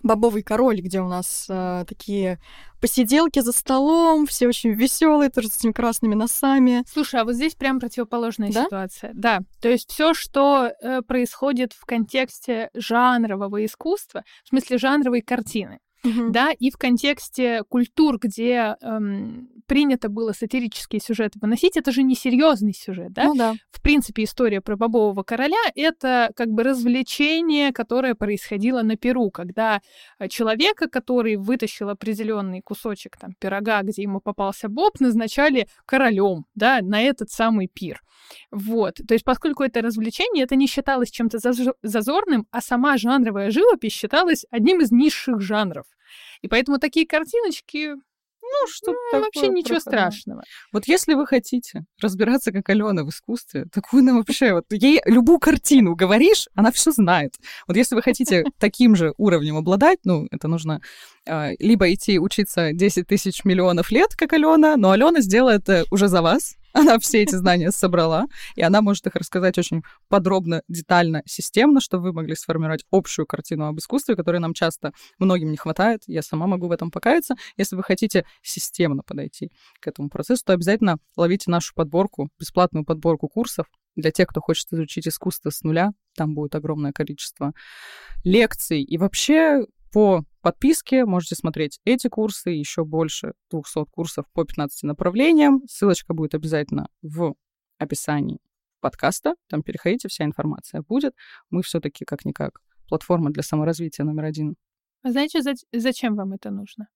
[0.03, 2.39] Бобовый король, где у нас э, такие
[2.79, 6.83] посиделки за столом, все очень веселые, тоже с этими красными носами.
[6.87, 8.65] Слушай, а вот здесь прям противоположная да?
[8.65, 9.11] ситуация.
[9.13, 9.39] Да.
[9.59, 16.29] То есть все, что э, происходит в контексте жанрового искусства, в смысле жанровой картины, Uh-huh.
[16.29, 22.15] да, и в контексте культур, где эм, принято было сатирические сюжеты выносить, это же не
[22.15, 23.25] серьезный сюжет, да?
[23.25, 23.53] Ну да.
[23.71, 29.81] В принципе, история про бобового короля— это как бы развлечение, которое происходило на Перу, когда
[30.19, 36.79] э, человека, который вытащил определенный кусочек там пирога, где ему попался боб, назначали королем, да,
[36.81, 38.01] на этот самый пир.
[38.51, 38.95] Вот.
[39.07, 41.39] То есть, поскольку это развлечение, это не считалось чем-то
[41.81, 45.85] зазорным, а сама жанровая живопись считалась одним из низших жанров.
[46.41, 47.95] И поэтому такие картиночки
[48.41, 49.79] ну, что ну, вообще ничего проходное.
[49.79, 50.43] страшного.
[50.71, 55.01] Вот если вы хотите разбираться, как Алена в искусстве, так вы нам вообще, вот ей
[55.05, 57.35] любую картину говоришь, она все знает.
[57.67, 60.81] Вот если вы хотите таким же уровнем обладать, ну, это нужно
[61.25, 66.07] э, либо идти учиться 10 тысяч миллионов лет, как Алена, но Алена сделает это уже
[66.07, 71.23] за вас, она все эти знания собрала, и она может их рассказать очень подробно, детально,
[71.25, 76.03] системно, чтобы вы могли сформировать общую картину об искусстве, которой нам часто многим не хватает.
[76.07, 77.35] Я сама могу в этом покаяться.
[77.57, 83.27] Если вы хотите системно подойти к этому процессу, то обязательно ловите нашу подборку, бесплатную подборку
[83.27, 85.91] курсов для тех, кто хочет изучить искусство с нуля.
[86.15, 87.53] Там будет огромное количество
[88.23, 88.81] лекций.
[88.81, 95.61] И вообще по подписке можете смотреть эти курсы, еще больше 200 курсов по 15 направлениям.
[95.67, 97.35] Ссылочка будет обязательно в
[97.77, 98.39] описании
[98.79, 99.35] подкаста.
[99.49, 101.13] Там переходите, вся информация будет.
[101.49, 104.55] Мы все-таки как-никак платформа для саморазвития номер один.
[105.03, 106.87] А знаете, зачем вам это нужно?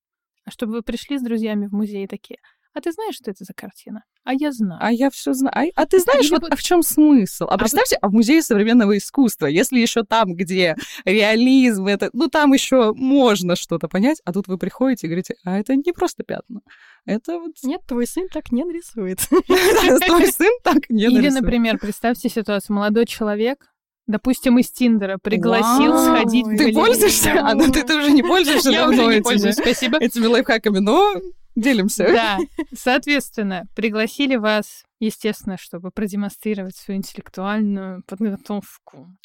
[0.44, 2.38] А чтобы вы пришли с друзьями в музей такие,
[2.74, 4.02] а ты знаешь, что это за картина?
[4.24, 4.80] А я знаю.
[4.82, 5.54] А я все знаю.
[5.54, 7.44] А, а ты знаешь, вот а в чем смысл?
[7.44, 12.28] А, а представьте, а, в музее современного искусства, если еще там, где реализм, это, ну
[12.28, 16.24] там еще можно что-то понять, а тут вы приходите и говорите, а это не просто
[16.24, 16.60] пятна.
[17.06, 17.52] Это вот...
[17.62, 19.20] Нет, твой сын так не нарисует.
[20.06, 21.24] Твой сын так не нарисует.
[21.24, 23.64] Или, например, представьте ситуацию, молодой человек,
[24.08, 27.34] допустим, из Тиндера пригласил Вау, сходить Ты пользуешься?
[27.40, 29.98] А, ну ты, ты уже не пользуешься Я уже не пользуюсь, спасибо.
[29.98, 31.14] Этими лайфхаками, но
[31.54, 32.04] Делимся.
[32.04, 32.38] Да.
[32.72, 39.16] Соответственно, пригласили вас, естественно, чтобы продемонстрировать свою интеллектуальную подготовку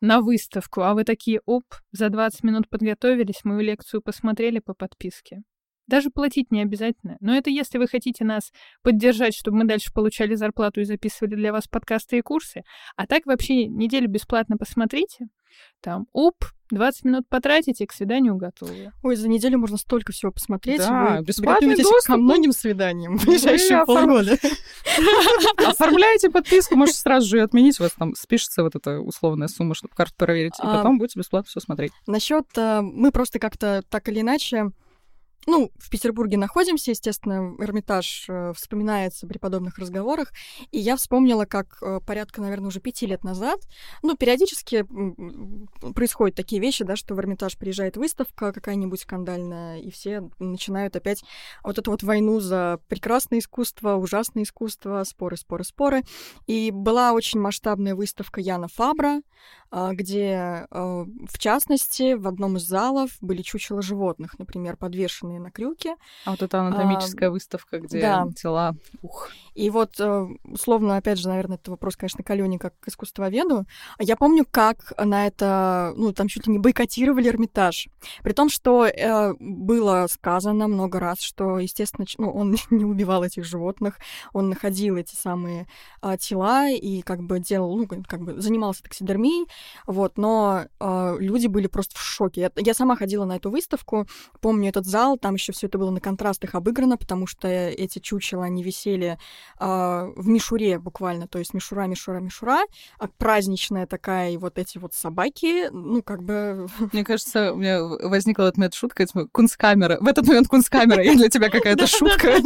[0.00, 0.82] на выставку.
[0.82, 5.42] А вы такие, оп, за 20 минут подготовились, мою лекцию посмотрели по подписке.
[5.90, 7.16] Даже платить не обязательно.
[7.18, 11.52] Но это если вы хотите нас поддержать, чтобы мы дальше получали зарплату и записывали для
[11.52, 12.62] вас подкасты и курсы.
[12.94, 15.26] А так вообще неделю бесплатно посмотрите.
[15.80, 18.92] Там, уп, 20 минут потратите, к свиданию готовы.
[19.02, 20.78] Ой, за неделю можно столько всего посмотреть.
[20.78, 22.06] Да, Вы бесплатный доступ.
[22.06, 24.38] ко многим свиданиям в ближайшие полгода.
[25.66, 29.74] Оформляете подписку, можете сразу же ее отменить, у вас там спишется вот эта условная сумма,
[29.74, 31.90] чтобы карту проверить, и А, потом будете бесплатно все смотреть.
[32.06, 34.70] Насчет э, мы просто как-то так или иначе.
[35.46, 40.32] Ну, в Петербурге находимся, естественно, Эрмитаж э, вспоминается при подобных разговорах.
[40.70, 43.60] И я вспомнила, как э, порядка, наверное, уже пяти лет назад,
[44.02, 44.84] ну, периодически
[45.94, 51.24] происходят такие вещи, да, что в Эрмитаж приезжает выставка какая-нибудь скандальная, и все начинают опять
[51.64, 56.02] вот эту вот войну за прекрасное искусство, ужасное искусство, споры, споры, споры.
[56.46, 59.22] И была очень масштабная выставка Яна Фабра,
[59.70, 64.76] а, где, э, в частности, в одном из залов были чучела животных, например,
[65.30, 65.96] подвешенные на крюке.
[66.24, 68.26] А вот эта анатомическая выставка, где да.
[68.36, 68.74] тела...
[69.02, 69.30] Ух.
[69.54, 73.66] И вот, э, условно, опять же, наверное, это вопрос, конечно, к Алёне как к искусствоведу.
[73.98, 77.88] Я помню, как на это, ну, там чуть ли не бойкотировали Эрмитаж.
[78.22, 83.44] При том, что э, было сказано много раз, что, естественно, ну, он не убивал этих
[83.44, 83.98] животных,
[84.32, 85.66] он находил эти самые
[86.00, 89.46] а, тела и как бы делал, ну, как бы занимался таксидермией,
[89.86, 92.40] вот, но э, люди были просто в шоке.
[92.40, 94.06] Я, я сама ходила на эту выставку,
[94.40, 98.44] помню этот зал, там еще все это было на контрастах обыграно, потому что эти чучела,
[98.44, 99.18] они висели
[99.58, 102.60] а, в мишуре буквально, то есть мишура, мишура, мишура,
[102.98, 106.68] а праздничная такая, и вот эти вот собаки, ну, как бы...
[106.92, 109.98] Мне кажется, у меня возникла в этот момент шутка, кунсткамера.
[110.00, 112.38] В этот момент кунсткамера, я для тебя какая-то шутка.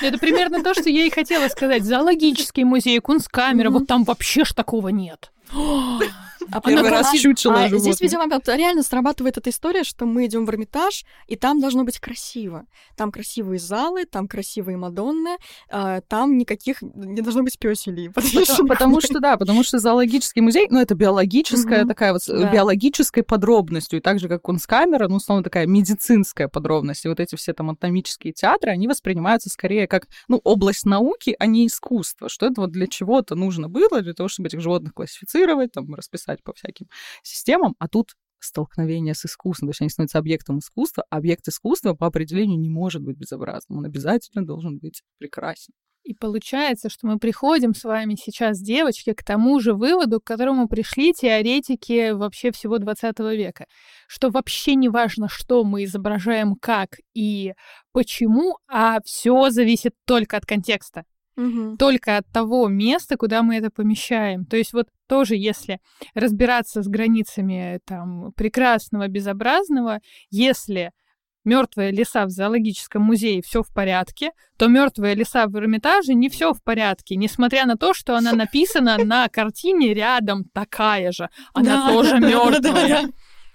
[0.00, 1.84] Это примерно то, что я и хотела сказать.
[1.84, 5.32] Зоологический музей, кунсткамера, вот там вообще ж такого нет.
[6.50, 10.50] А Первый раз чучело а здесь, видимо, реально срабатывает эта история, что мы идем в
[10.50, 12.64] Эрмитаж, и там должно быть красиво.
[12.96, 15.36] Там красивые залы, там красивые Мадонны,
[15.70, 18.10] а, там никаких не должно быть пёселей.
[18.14, 21.88] Потому, потому что, да, потому что зоологический музей, ну, это биологическая Мгм.
[21.88, 22.50] такая вот, с Да.
[22.50, 27.04] биологической подробностью, и так же, как кунсткамера, ну, условно, такая медицинская подробность.
[27.04, 31.46] И вот эти все там анатомические театры, они воспринимаются скорее как, ну, область науки, а
[31.46, 35.37] не искусство, что это вот для чего-то нужно было, для того, чтобы этих животных классифицировать,
[35.72, 36.88] там, расписать по всяким
[37.22, 41.94] системам, а тут столкновение с искусством, то есть они становятся объектом искусства, а объект искусства
[41.94, 45.74] по определению не может быть безобразным, он обязательно должен быть прекрасен.
[46.04, 50.66] И получается, что мы приходим с вами сейчас, девочки, к тому же выводу, к которому
[50.66, 53.66] пришли теоретики вообще всего 20 века,
[54.06, 57.52] что вообще не важно, что мы изображаем, как и
[57.92, 61.04] почему, а все зависит только от контекста
[61.38, 61.76] Мгм.
[61.76, 64.44] только от того места, куда мы это помещаем.
[64.44, 65.80] То есть вот тоже, если
[66.14, 70.90] разбираться с границами там прекрасного, безобразного, если
[71.44, 76.52] мертвые леса в зоологическом музее все в порядке, то мертвые леса в Эрмитаже не все
[76.52, 81.92] в порядке, несмотря на то, что она написана на картине рядом такая же, она Да,
[81.92, 83.02] тоже да, да, мертвая.
[83.02, 83.08] да.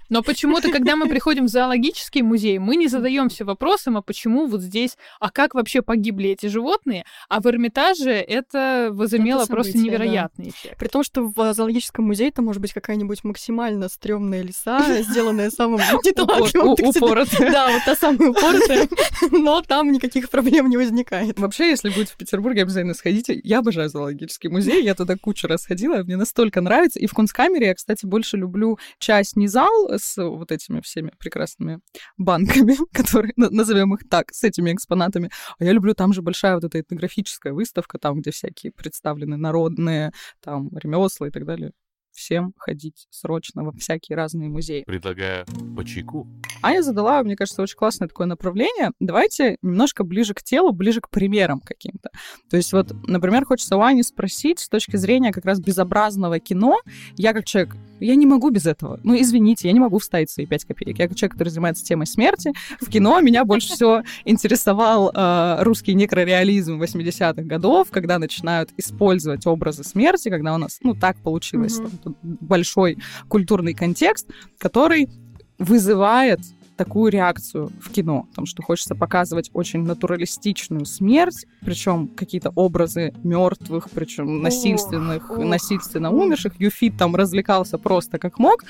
[0.09, 4.61] Но почему-то, когда мы приходим в зоологический музей, мы не задаемся вопросом, а почему вот
[4.61, 9.91] здесь, а как вообще погибли эти животные, а в Эрмитаже это возымело Это просто событие,
[9.97, 10.03] да.
[10.05, 10.77] невероятный эффект.
[10.77, 15.79] При том, что в зоологическом музее там может быть какая-нибудь максимально стрёмная лиса, сделанная самым
[16.03, 17.51] неталантливым У- таксидер- упоротая.
[17.51, 18.87] Да, вот та самая упоротая,
[19.31, 21.39] но там никаких проблем не возникает.
[21.39, 23.39] Вообще, если будете в Петербурге, обязательно сходите.
[23.43, 26.99] Я обожаю зоологический музей, я туда кучу раз ходила, мне настолько нравится.
[26.99, 31.79] И в Кунсткамере я, кстати, больше люблю часть не зал с вот этими всеми прекрасными
[32.17, 35.29] банками, которые, на- назовем их так, с этими экспонатами.
[35.59, 40.11] А я люблю, там же большая вот эта этнографическая выставка, там, где всякие представлены народные,
[40.41, 41.71] там, ремесла и так далее.
[42.11, 44.83] Всем ходить срочно во всякие разные музеи.
[44.85, 46.27] Предлагаю по чайку.
[46.61, 48.91] Аня задала, мне кажется, очень классное такое направление.
[48.99, 52.09] Давайте немножко ближе к телу, ближе к примерам каким-то.
[52.51, 56.77] То есть вот, например, хочется у Ани спросить с точки зрения как раз безобразного кино.
[57.17, 58.99] Я как человек, я не могу без этого.
[59.03, 60.99] Ну, извините, я не могу вставить свои пять копеек.
[60.99, 66.81] Я человек, который занимается темой смерти, в кино меня больше всего интересовал э, русский некрореализм
[66.81, 72.97] 80-х годов, когда начинают использовать образы смерти, когда у нас, ну, так получилось, там, большой
[73.27, 74.27] культурный контекст,
[74.57, 75.09] который
[75.57, 76.39] вызывает
[76.83, 83.89] такую реакцию в кино, потому что хочется показывать очень натуралистичную смерть, причем какие-то образы мертвых,
[83.89, 85.37] причем насильственных, ох.
[85.37, 86.59] насильственно умерших.
[86.59, 88.65] Юфит там развлекался просто как мог.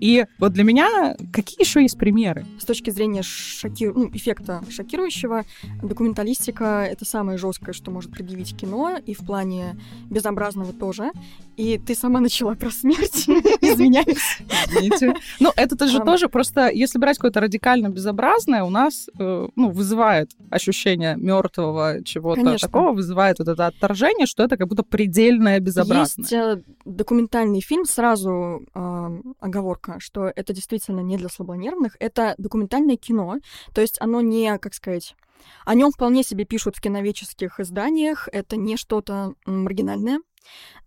[0.00, 2.46] И вот для меня какие еще есть примеры?
[2.58, 3.92] С точки зрения шоки...
[3.94, 5.44] ну, эффекта шокирующего,
[5.82, 9.76] документалистика— это самое жесткое, что может предъявить кино, и в плане
[10.08, 11.12] безобразного тоже.
[11.58, 13.28] И ты сама начала про смерть.
[13.60, 14.38] Извиняюсь.
[14.70, 15.14] Извините.
[15.40, 20.30] Ну, это же тоже просто, если брать какое-то радикально безобразное у нас э, ну, вызывает
[20.50, 22.68] ощущение мертвого чего-то Конечно.
[22.68, 26.22] такого, вызывает вот это отторжение, что это как будто предельное безобразное.
[26.22, 32.96] Есть э, документальный фильм, сразу э, оговорка, что это действительно не для слабонервных, это документальное
[32.96, 33.38] кино,
[33.74, 35.16] то есть оно не, как сказать,
[35.64, 40.20] о нем вполне себе пишут в киновеческих изданиях, это не что-то маргинальное,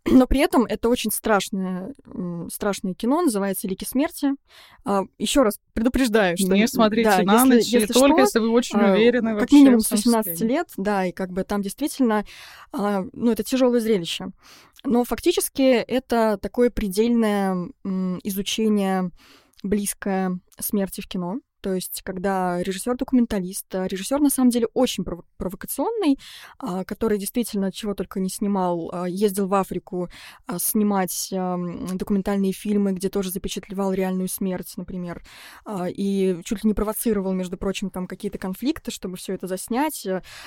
[0.06, 1.94] но при этом это очень страшное,
[2.52, 4.32] страшное кино, называется «Лики смерти».
[4.84, 6.54] А, Еще раз предупреждаю, что...
[6.54, 9.42] не смотрите да, на если- ночь, если только что, если вы очень а, уверены как
[9.42, 10.54] вообще минимум с своем 18 состоянии.
[10.56, 12.26] лет, да, и как бы там действительно,
[12.72, 14.28] а, ну, это тяжелое зрелище.
[14.84, 17.70] Но фактически это такое предельное
[18.24, 19.12] изучение
[19.64, 21.40] близкое смерти в кино.
[21.64, 26.20] То есть, когда режиссер-документалист, а, режиссер на самом деле очень прово- провокационный,
[26.60, 30.10] а, который действительно чего только не снимал, а, ездил в Африку
[30.58, 35.24] снимать документальные фильмы, где тоже запечатлевал реальную смерть, например,
[35.88, 40.06] и чуть ли не провоцировал, между прочим, там какие-то конфликты, чтобы все это заснять.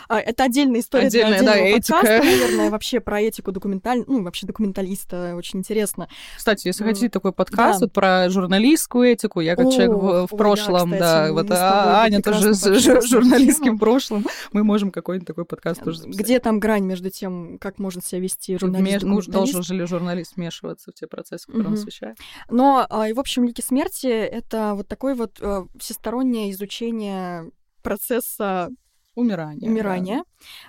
[0.08, 1.94] Это отдельная история для Отдельная, да, отдельного этика.
[1.94, 4.04] подкаста, наверное, вообще про этику документаль...
[4.06, 6.08] ну, вообще документалиста очень интересно.
[6.36, 7.86] Кстати, если хотите такой подкаст да.
[7.86, 12.02] вот про журналистскую этику, я как человек в, О, в прошлом, да, да, вот а,
[12.02, 12.62] Аня тоже с
[13.08, 13.78] журналистским тему.
[13.78, 16.20] прошлым, мы можем какой-нибудь такой подкаст тоже записать.
[16.20, 19.86] Где там грань между тем, как может себя вести журналист, вме- ну, должен же ли
[19.86, 22.16] журналист вмешиваться в те процессы, которые он освещает?
[22.50, 27.50] Но, а, и, в общем, «Лики смерти»— это вот такое вот э, всестороннее изучение
[27.82, 28.70] процесса
[29.14, 29.70] Умирание.
[29.70, 30.24] умирания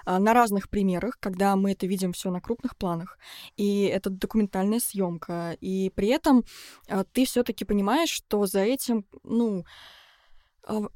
[0.06, 3.18] а, на разных примерах, когда мы это видим все на крупных планах.
[3.58, 5.58] И это документальная съемка.
[5.60, 6.46] И при этом
[7.12, 9.66] ты все-таки понимаешь, что за этим, ну,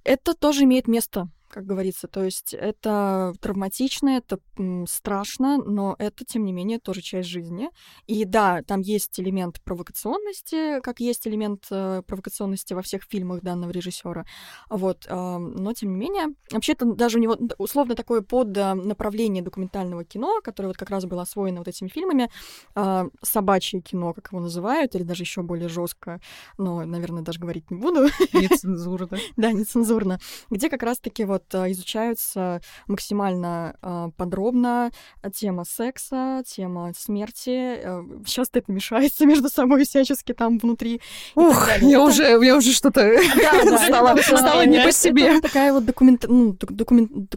[0.04, 2.08] это тоже имеет место как говорится.
[2.08, 4.40] То есть это травматично, это
[4.88, 7.70] страшно, но это, тем не менее, тоже часть жизни.
[8.08, 13.72] И да, там есть элемент провокационности, как есть элемент э, провокационности во всех фильмах данного
[13.72, 14.26] режиссера.
[14.70, 19.44] Вот, э, но тем не менее, вообще-то даже у него условно такое под э, направление
[19.44, 22.30] документального кино, которое вот как раз было освоено вот этими фильмами,
[22.76, 26.22] э, собачье кино, как его называют, или даже еще более жестко,
[26.58, 28.08] но, наверное, даже говорить не буду.
[28.34, 29.18] Нецензурно.
[29.38, 30.20] Да, нецензурно.
[30.50, 34.92] Где как раз-таки вот а, изучаются максимально а, подробно
[35.34, 37.80] тема секса, тема смерти.
[37.84, 41.02] а, Часто это мешается между собой всячески там внутри.
[41.36, 44.84] Ух, я Это- уже, мне уже что-то Да, да, стало, это вот, стало а, не
[44.84, 45.24] по себе.
[45.38, 46.26] это такая вот документ...
[46.28, 47.36] ну, док- документ...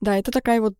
[0.00, 0.74] Да, это такая вот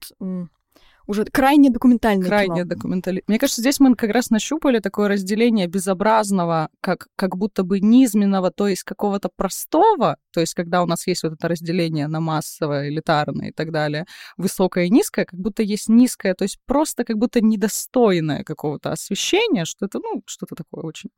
[1.06, 2.68] уже крайне документальное Крайне кино.
[2.68, 3.22] документали.
[3.26, 8.50] Мне кажется, здесь мы как раз нащупали такое разделение безобразного, как, как будто бы низменного,
[8.50, 12.88] то есть какого-то простого, то есть когда у нас есть вот это разделение на массовое,
[12.88, 17.18] элитарное и так далее, высокое и низкое, как будто есть низкое, то есть просто как
[17.18, 21.10] будто недостойное какого-то освещения, что это, ну, что-то такое очень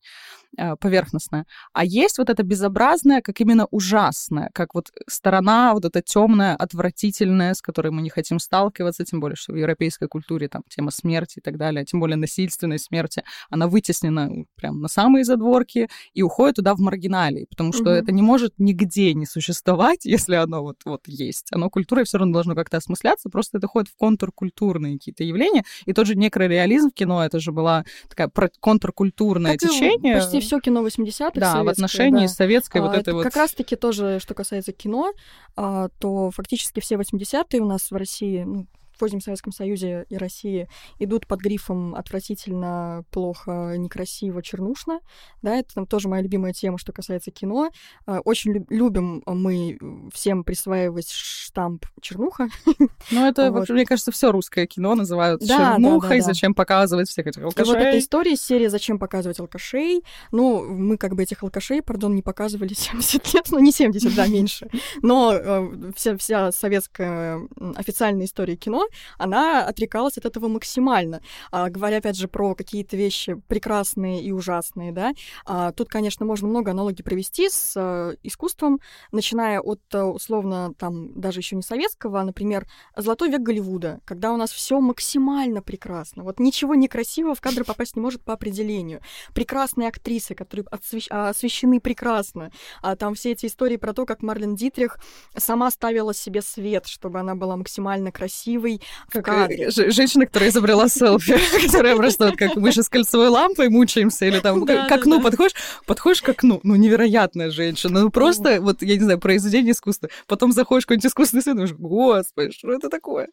[0.59, 1.47] э, поверхностное.
[1.73, 7.55] А есть вот это безобразное, как именно ужасное, как вот сторона вот эта темная, отвратительная,
[7.55, 11.39] с которой мы не хотим сталкиваться, тем более, что в европейской культуре там тема смерти
[11.39, 16.57] и так далее, тем более насильственной смерти, она вытеснена прям на самые задворки и уходит
[16.57, 17.91] туда в маргиналии, потому что Мгм.
[17.91, 21.49] это не может нигде не существовать, если оно вот, вот есть.
[21.53, 25.65] Оно культурой все равно должно как-то осмысляться, просто это ходит в контркультурные какие-то явления.
[25.87, 30.17] И тот же некрореализм в кино, это же была такая контркультурное Как течение.
[30.17, 32.33] Почти все кино 80-х Да, в отношении да.
[32.33, 33.23] советской вот А, этой вот...
[33.23, 35.13] Как раз-таки тоже, что касается кино,
[35.57, 38.67] а, то фактически все 80-е у нас в России, ну,
[38.99, 40.69] позднем Советском Союзе и России
[40.99, 45.01] идут под грифом отвратительно, плохо, некрасиво, чернушно.
[45.43, 47.71] Да, это там тоже моя любимая тема, что касается кино.
[48.07, 49.79] А, Очень люб- любим мы
[50.13, 52.49] всем присваивать штамп чернуха.
[53.11, 53.69] Ну, это, Вот.
[53.71, 56.33] мне кажется, все русское кино называют Да, да, чернухой, да, да.
[56.33, 57.99] зачем показывать всех этих И вот эта алкашей.
[58.01, 63.35] история серии «Зачем показывать алкашей?» Ну, мы как бы этих алкашей, пардон, не показывали 70
[63.35, 64.69] лет, ну не 70, да, меньше.
[65.03, 67.41] Но э, вся, вся советская
[67.77, 68.87] официальная история кино,
[69.19, 71.21] она отрекалась от этого максимально.
[71.51, 75.13] А, говоря, опять же, про какие-то вещи прекрасные и ужасные, да,
[75.45, 78.81] а, тут, конечно, можно много аналогий провести с э, искусством,
[79.13, 82.67] начиная от, э, условно, там, даже еще не советского, а, например,
[82.97, 86.25] золотой век Голливуда, когда у нас все максимально прекрасно.
[86.25, 89.01] Вот ничего некрасивого в кадр попасть не может по определению.
[89.35, 92.51] Прекрасные актрисы, которые отсвещ- а, освещены прекрасно.
[92.83, 94.99] А там все эти истории про то, как Марлен Дитрих
[95.37, 98.78] сама ставила себе свет, чтобы она была максимально красивой
[99.09, 99.69] в Как, кадре.
[99.69, 104.27] э, женщина, которая изобрела селфи, которая просто вот как мы же с кольцевой лампой мучаемся,
[104.27, 105.55] или там к окну подходишь,
[105.87, 110.09] подходишь к окну, ну, невероятная женщина, ну, просто, вот, я не знаю, произведение искусства.
[110.27, 113.29] Потом заходишь в какой-нибудь искусственный свет, думаешь, господи, что это такое?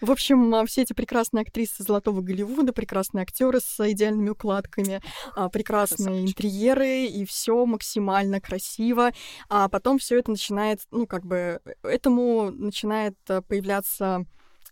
[0.00, 5.00] В общем, а, все эти прекрасные актрисы золотого Голливуда, прекрасные актеры с идеальными укладками,
[5.34, 9.10] а, прекрасные интерьеры, и все максимально красиво.
[9.48, 14.24] А потом все это начинает, ну, как бы, этому начинает а, появляться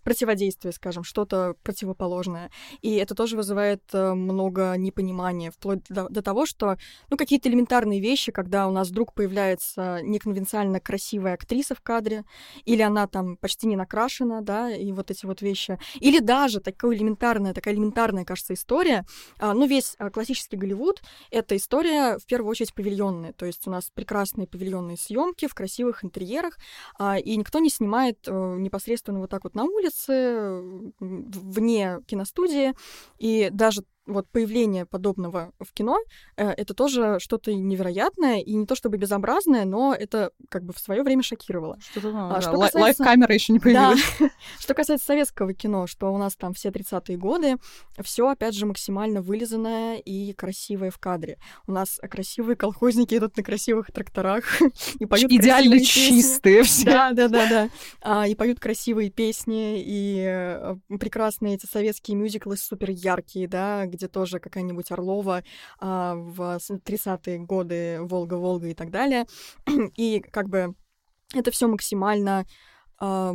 [0.07, 2.53] противодействие, скажем, что-то противоположное.
[2.81, 6.77] И это тоже вызывает э, много непонимания, вплоть до, до того, что,
[7.11, 12.23] ну, какие-то элементарные вещи, когда у нас вдруг появляется неконвенциально красивая актриса в кадре,
[12.65, 15.77] или она там почти не накрашена, да, и вот эти вот вещи.
[15.99, 19.05] Или даже такая элементарная, такая элементарная, кажется, история.
[19.41, 21.03] А, ну, весь а, классический Голливуд—
[21.33, 23.33] это история, в первую очередь, павильонная.
[23.33, 26.59] То есть у нас прекрасные павильонные съемки в красивых интерьерах,
[26.97, 30.63] а, и никто не снимает а, непосредственно вот так вот на улице, улице,
[31.01, 32.75] вне киностудии,
[33.19, 35.99] и даже вот появление подобного в кино
[36.37, 40.79] э, это тоже что-то невероятное и не то чтобы безобразное, но это как бы в
[40.79, 41.79] свое время шокировало.
[41.81, 42.41] Что-то, ну, а, да.
[42.41, 42.79] что касается...
[42.79, 44.01] Лайв-камера еще не появилась.
[44.19, 44.31] Да.
[44.59, 47.57] что касается советского кино, что у нас там все 30-е годы,
[48.03, 51.39] все опять же максимально вылизанное и красивое в кадре.
[51.67, 54.45] У нас красивые колхозники идут на красивых тракторах
[54.99, 56.85] и поют идеально чистые все.
[56.85, 57.69] Да, да, да, да.
[58.01, 64.09] А, и поют красивые песни и э, прекрасные эти советские мюзиклы супер яркие, да, где
[64.09, 65.43] тоже какая-нибудь Орлова
[65.81, 69.27] а, в 30-е годы Волга-Волга и так далее.
[69.97, 70.75] И как бы
[71.35, 72.47] это все максимально
[73.01, 73.35] э,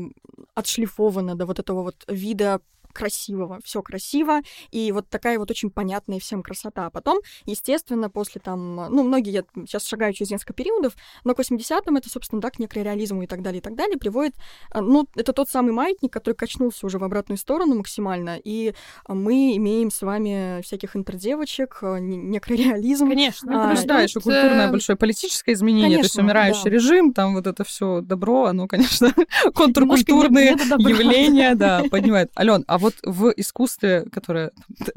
[0.55, 2.61] отшлифовано до вот этого вот вида
[2.91, 6.87] красивого, все красиво, и вот такая вот очень понятная всем красота.
[6.87, 11.39] А потом, естественно, после там, ну, многие, я сейчас шагаю через несколько периодов, но к
[11.39, 14.35] 80-м это, собственно, да, к некрореализму и так далее, и так далее, приводит,
[14.71, 18.73] а, ну, это тот самый маятник, который качнулся уже в обратную сторону максимально, и
[19.07, 23.09] мы имеем с вами всяких интердевочек, а, некрореализм.
[23.09, 26.69] Конечно, а, да, еще культурное э, большое политическое изменение, конечно, то есть умирающий да.
[26.69, 29.13] режим, там вот это все добро, оно, конечно,
[29.55, 32.31] контркультурные явления, да, поднимает.
[32.37, 34.51] Ален, а вот в искусстве, которое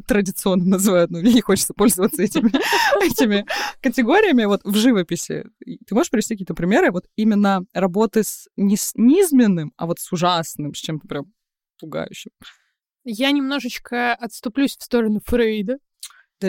[0.07, 2.51] традиционно называют, ну, мне не хочется пользоваться этими,
[3.05, 3.47] этими
[3.81, 8.93] категориями, вот в живописи, ты можешь привести какие-то примеры вот именно работы с не с
[8.95, 11.33] низменным, а вот с ужасным, с чем-то прям
[11.79, 12.31] пугающим?
[13.05, 15.79] Я немножечко отступлюсь в сторону Фрейда,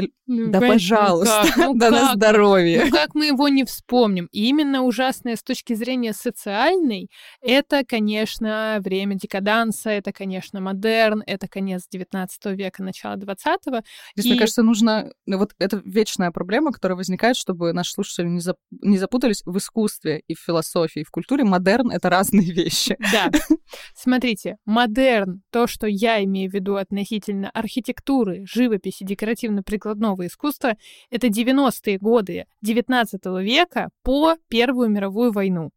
[0.01, 1.57] да, ну, да пожалуйста, как?
[1.57, 2.01] Ну, да как?
[2.01, 2.85] на здоровье.
[2.85, 4.27] Ну как мы его не вспомним?
[4.31, 7.09] И именно ужасное с точки зрения социальной,
[7.41, 13.81] это, конечно, время декаданса, это, конечно, модерн, это конец 19 века, начало 20-го.
[14.15, 14.29] Здесь, и...
[14.29, 15.11] мне кажется, нужно...
[15.25, 18.57] Ну, вот это вечная проблема, которая возникает, чтобы наши слушатели не, зап...
[18.81, 21.43] не запутались в искусстве и в философии, и в культуре.
[21.43, 22.97] Модерн— это разные вещи.
[23.11, 23.29] Да.
[23.95, 30.75] Смотрите, модерн, то, что я имею в виду относительно архитектуры, живописи, декоративно-прикладной прикладного искусства—
[31.11, 35.69] это 90-е годы XIX века по Первую мировую войну.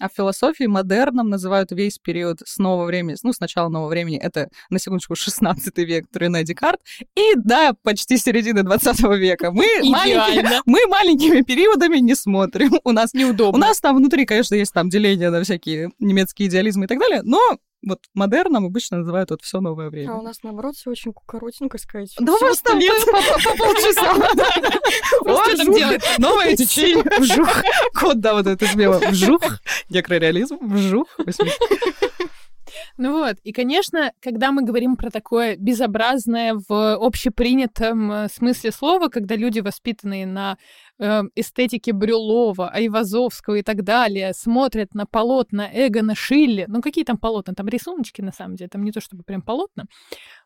[0.00, 4.18] А в философии модерном называют весь период с нового времени, ну, с начала нового времени,
[4.18, 6.80] это, на секундочку, 16 век, Рене Декарт,
[7.16, 9.52] и, да, почти середины 20 века.
[9.52, 12.72] Мы, маленькими, мы маленькими периодами не смотрим.
[12.84, 13.56] У нас неудобно.
[13.56, 17.22] У нас там внутри, конечно, есть там деление на всякие немецкие идеализмы и так далее,
[17.22, 17.40] но
[17.86, 20.12] вот модерном обычно называют вот все новое время.
[20.12, 22.14] А у нас, наоборот, все очень кукоротин, как сказать.
[22.18, 24.14] Да у вас там по полчаса.
[25.44, 26.02] Что там делать?
[26.18, 27.04] Новое течение.
[27.18, 27.62] Вжух.
[27.98, 28.98] Код, да, вот это смело.
[28.98, 29.42] Вжух.
[29.88, 30.58] Некрореализм.
[30.60, 31.08] Вжух.
[33.04, 39.08] Ну вот, и, конечно, когда мы говорим про такое безобразное в общепринятом э, смысле слова,
[39.08, 40.56] когда люди, воспитанные на
[40.98, 47.18] э, эстетике Брюлова, Айвазовского и так далее, смотрят на полотна Эгона Шилли, ну какие там
[47.18, 49.84] полотна, там рисуночки на самом деле, там не то чтобы прям полотна,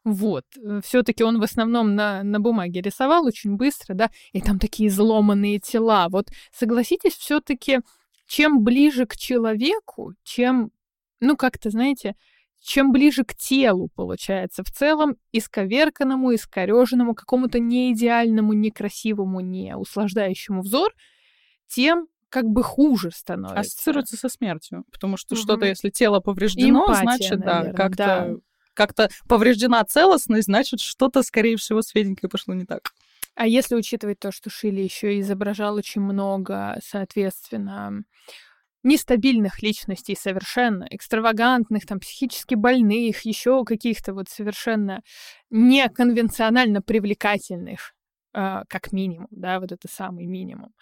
[0.02, 4.40] вот, э, все таки он в основном на, на бумаге рисовал очень быстро, да, и
[4.40, 7.82] там такие изломанные тела, вот согласитесь, все таки
[8.26, 10.72] чем ближе к человеку, чем
[11.20, 12.14] ну, как-то, знаете,
[12.60, 20.92] чем ближе к телу, получается, в целом исковерканному, искореженному, какому-то неидеальному, некрасивому, не услаждающему взор,
[21.68, 23.60] тем как бы хуже становится.
[23.60, 25.42] Ассоциируется со смертью, потому что угу.
[25.42, 28.34] что-то, если тело повреждено, Эмпатия, значит, наверное, да, как-то да.
[28.74, 32.92] как-то повреждена целостность, значит, что-то, скорее всего, светенькое пошло не так.
[33.34, 38.02] А если учитывать то, что Шили еще изображал очень много, соответственно,
[38.82, 45.02] нестабильных личностей совершенно, экстравагантных, там, психически больных, еще каких-то вот совершенно
[45.50, 47.94] неконвенционально привлекательных,
[48.34, 50.72] э, как минимум, да, вот это самый минимум.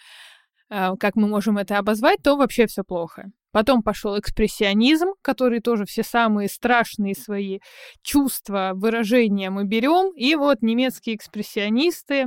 [0.70, 3.30] Э, как мы можем это обозвать, то вообще все плохо.
[3.52, 7.60] Потом пошел экспрессионизм, который тоже все самые страшные свои
[8.02, 10.12] чувства, выражения мы берем.
[10.14, 12.26] И вот немецкие экспрессионисты,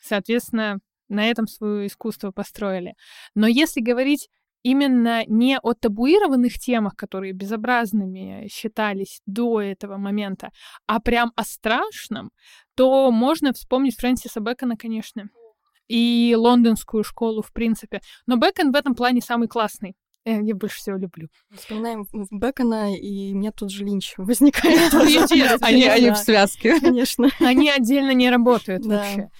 [0.00, 2.94] соответственно, на этом свое искусство построили.
[3.34, 4.30] Но если говорить
[4.62, 10.50] именно не о табуированных темах, которые безобразными считались до этого момента,
[10.86, 12.30] а прям о страшном,
[12.74, 15.28] то можно вспомнить Фрэнсиса Бэкона, конечно,
[15.88, 18.00] и лондонскую школу, в принципе.
[18.26, 19.96] Но Бэкон в этом плане самый классный.
[20.24, 21.28] Э, я больше всего люблю.
[21.54, 24.92] Вспоминаем Бекона, и у меня тут же Линч возникает.
[25.62, 26.78] Они, они в связке.
[26.78, 27.30] Конечно.
[27.40, 29.30] Они отдельно не работают вообще.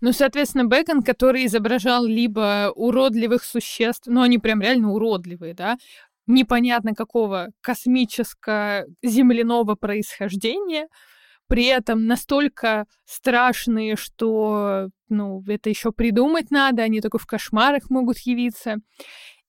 [0.00, 5.76] Ну, соответственно, Бекон, который изображал либо уродливых существ, ну, они прям реально уродливые, да,
[6.26, 10.88] непонятно какого космическо-земляного происхождения,
[11.48, 18.18] при этом настолько страшные, что, ну, это еще придумать надо, они только в кошмарах могут
[18.20, 18.76] явиться.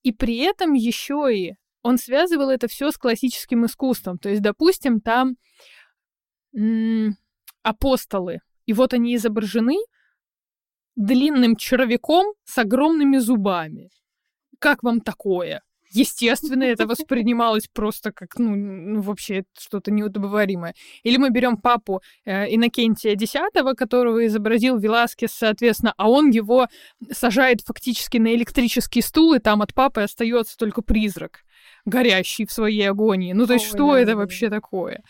[0.03, 4.17] И при этом еще и он связывал это все с классическим искусством.
[4.17, 5.35] То есть, допустим, там
[6.55, 7.17] м-
[7.63, 9.77] апостолы, и вот они изображены
[10.95, 13.89] длинным червяком с огромными зубами.
[14.59, 15.61] Как вам такое?
[15.93, 20.73] Естественно, это воспринималось просто как, ну, ну вообще что-то неудобоваримое.
[21.03, 23.33] Или мы берем папу э, Иннокентия X,
[23.75, 26.67] которого изобразил Веласкес, соответственно, а он его
[27.11, 31.43] сажает фактически на электрический стул, и там от папы остается только призрак,
[31.85, 33.33] горящий в своей агонии.
[33.33, 34.17] Ну, то есть, Ой, что да, это да.
[34.17, 35.03] вообще такое?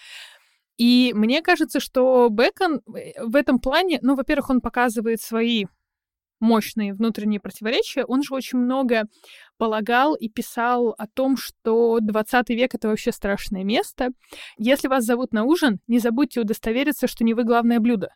[0.82, 5.66] И мне кажется, что Бекон э, в этом плане, ну, во-первых, он показывает свои
[6.40, 9.04] мощные внутренние противоречия, он же очень много
[9.60, 14.10] полагал и писал о том, что 20 век— это вообще страшное место.
[14.58, 18.10] Если вас зовут на ужин, не забудьте удостовериться, что не вы главное блюдо.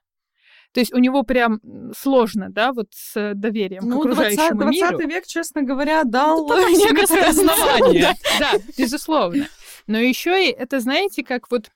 [0.71, 1.61] То есть у него прям
[1.95, 5.07] сложно, да, вот с доверием ну, к окружающему 20, 20 миру.
[5.07, 8.15] век, честно говоря, дал ну, некоторые основания.
[8.39, 9.45] Да, безусловно.
[9.85, 11.69] Но еще и это, знаете, как вот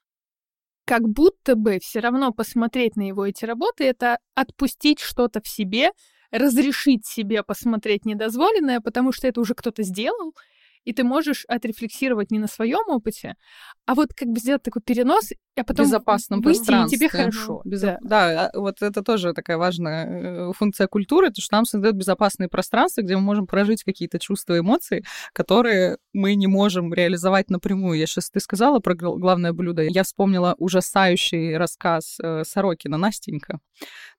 [0.90, 5.92] как будто бы все равно посмотреть на его эти работы— это отпустить что-то в себе,
[6.32, 10.34] разрешить себе посмотреть недозволенное, потому что это уже кто-то сделал,
[10.90, 13.36] и ты можешь отрефлексировать не на своем опыте,
[13.86, 16.96] а вот как бы сделать такой перенос, а потом безопасном выйти, пространстве.
[16.96, 17.62] и тебе хорошо.
[17.64, 17.82] Без...
[17.82, 17.98] Да.
[18.02, 22.50] да, а вот это тоже такая важная э, функция культуры, то что нам создает безопасные
[22.50, 28.00] пространства, где мы можем прожить какие-то чувства и эмоции, которые мы не можем реализовать напрямую.
[28.00, 33.60] Я сейчас ты сказала про главное блюдо, я вспомнила ужасающий рассказ э, Сорокина «Настенька»,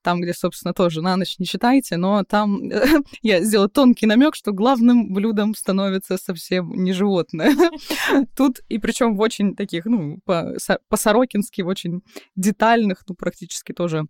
[0.02, 2.60] там, где, собственно, тоже на ночь не читайте, но там
[3.22, 7.54] я сделала тонкий намек, что главным блюдом становится совсем не животное.
[8.36, 10.20] Тут, и причем в очень таких, ну,
[10.88, 12.02] по-сорокински, в очень
[12.36, 14.06] детальных, ну, практически тоже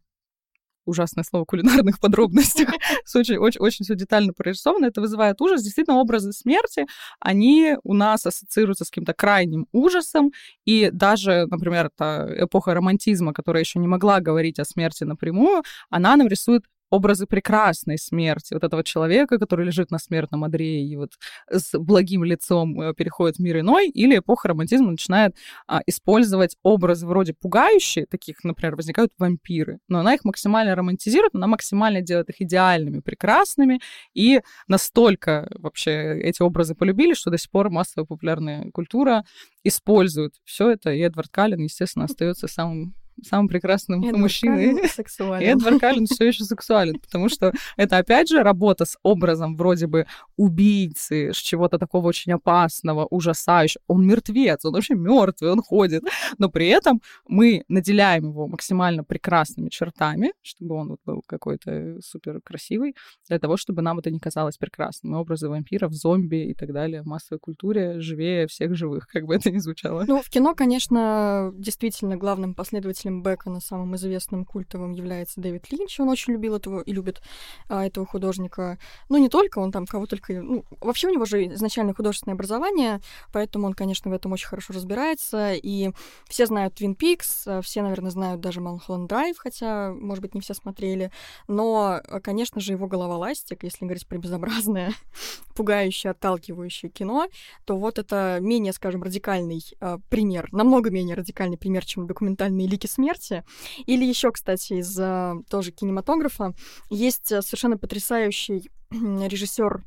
[0.91, 2.69] ужасное слово, кулинарных подробностях.
[3.15, 4.87] очень, очень, очень все детально прорисовано.
[4.87, 5.63] Это вызывает ужас.
[5.63, 6.87] Действительно, образы смерти,
[7.21, 10.33] они у нас ассоциируются с каким-то крайним ужасом.
[10.65, 16.29] И даже, например, эпоха романтизма, которая еще не могла говорить о смерти напрямую, она нам
[16.29, 21.13] рисует образы прекрасной смерти, вот этого человека, который лежит на смертном одре и вот
[21.49, 25.37] с благим лицом э, переходит в мир иной, или эпоха романтизма начинает
[25.67, 31.47] а, использовать образы вроде пугающие, таких, например, возникают вампиры, но она их максимально романтизирует, она
[31.47, 33.81] максимально делает их идеальными, прекрасными,
[34.15, 39.25] и настолько вообще эти образы полюбили, что до сих пор массовая популярная культура
[39.65, 44.89] использует все это, и Эдвард Каллен, естественно, остается самым самым прекрасным Эдвард мужчиной.
[45.17, 49.87] Каллен Эдвард Каллен все еще сексуален, потому что это, опять же, работа с образом вроде
[49.87, 50.07] бы
[50.37, 53.83] убийцы, чего-то такого очень опасного, ужасающего.
[53.89, 56.03] Он мертвец, он вообще мертвый, он ходит.
[56.39, 62.41] Но при этом мы наделяем его максимально прекрасными чертами, чтобы он вот был какой-то супер
[62.43, 62.95] красивый,
[63.29, 65.15] для того, чтобы нам это не казалось прекрасным.
[65.15, 69.35] И образы вампиров, зомби и так далее в массовой культуре живее всех живых, как бы
[69.35, 70.05] это ни звучало.
[70.07, 76.01] Ну, в кино, конечно, действительно главным последователем последователем Бекона самым известным культовым является Дэвид Линч.
[76.01, 77.23] Он очень любил этого и любит
[77.69, 78.79] а, этого художника.
[79.09, 80.35] Ну, не только, он там кого только...
[80.35, 83.01] Ну, вообще у него же изначально художественное образование,
[83.33, 85.55] поэтому он, конечно, в этом очень хорошо разбирается.
[85.55, 85.91] И
[86.29, 90.41] все знают Твин Пикс, а, все, наверное, знают даже Малхолланд Драйв, хотя, может быть, не
[90.41, 91.11] все смотрели.
[91.49, 94.93] Но, а, конечно же, его голова ластик, если говорить про безобразное,
[95.55, 97.29] пугающее, отталкивающее кино,
[97.65, 102.87] то вот это менее, скажем, радикальный э, пример, намного менее радикальный пример, чем документальные лики
[103.01, 103.45] смерти.
[103.87, 106.55] Или еще, кстати, из э, тоже кинематографа
[106.91, 109.85] есть э, совершенно потрясающий режиссер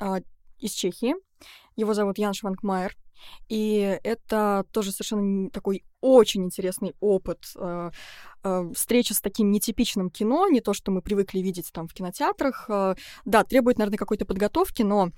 [0.00, 0.20] э,
[0.58, 1.14] из Чехии.
[1.76, 2.96] Его зовут Ян Шванкмайер.
[3.48, 7.90] И это тоже совершенно такой очень интересный опыт э,
[8.44, 12.66] э, встреча с таким нетипичным кино, не то, что мы привыкли видеть там в кинотеатрах,
[12.68, 12.94] э,
[13.24, 15.10] да, требует, наверное, какой-то подготовки, но,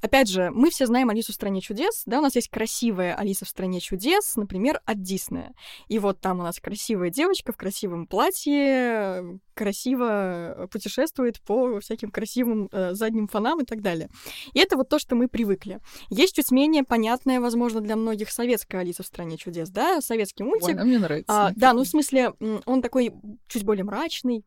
[0.00, 3.44] опять же, мы все знаем Алису в стране чудес, да, у нас есть красивая Алиса
[3.44, 5.52] в стране чудес, например, от Диснея.
[5.88, 12.68] И вот там у нас красивая девочка в красивом платье, красиво путешествует по всяким красивым
[12.70, 14.08] э, задним фонам и так далее.
[14.52, 15.80] И это вот то, что мы привыкли.
[16.10, 20.76] Есть чуть менее понятная, возможно, для многих советская Алиса в стране чудес, да, советский мультик.
[20.76, 21.46] Ой, мне нравится.
[21.46, 22.32] А, да, ну в смысле,
[22.66, 23.12] он такой
[23.48, 24.44] чуть более мрачный,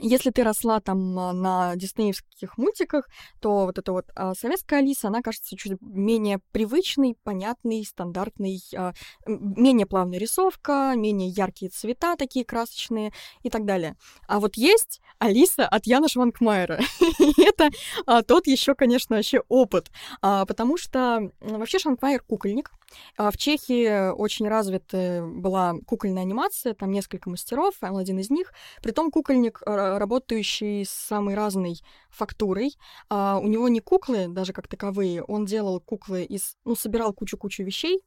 [0.00, 3.08] если ты росла там а, на диснеевских мультиках,
[3.40, 8.94] то вот эта вот а, советская Алиса, она кажется чуть менее привычной, понятной, стандартной, а,
[9.26, 13.12] менее плавная рисовка, менее яркие цвета такие красочные
[13.42, 13.96] и так далее.
[14.26, 16.80] А вот есть Алиса от Яна Шванкмайера.
[17.18, 17.68] и это
[18.06, 19.90] а, тот еще, конечно, вообще опыт,
[20.22, 22.70] а, потому что вообще Шванкмайер кукольник,
[23.18, 28.52] в Чехии очень развита была кукольная анимация, там несколько мастеров, он один из них.
[28.82, 31.80] Притом кукольник, работающий с самой разной
[32.10, 32.76] фактурой.
[33.08, 36.56] А у него не куклы даже как таковые, он делал куклы из...
[36.64, 38.02] Ну, собирал кучу-кучу вещей,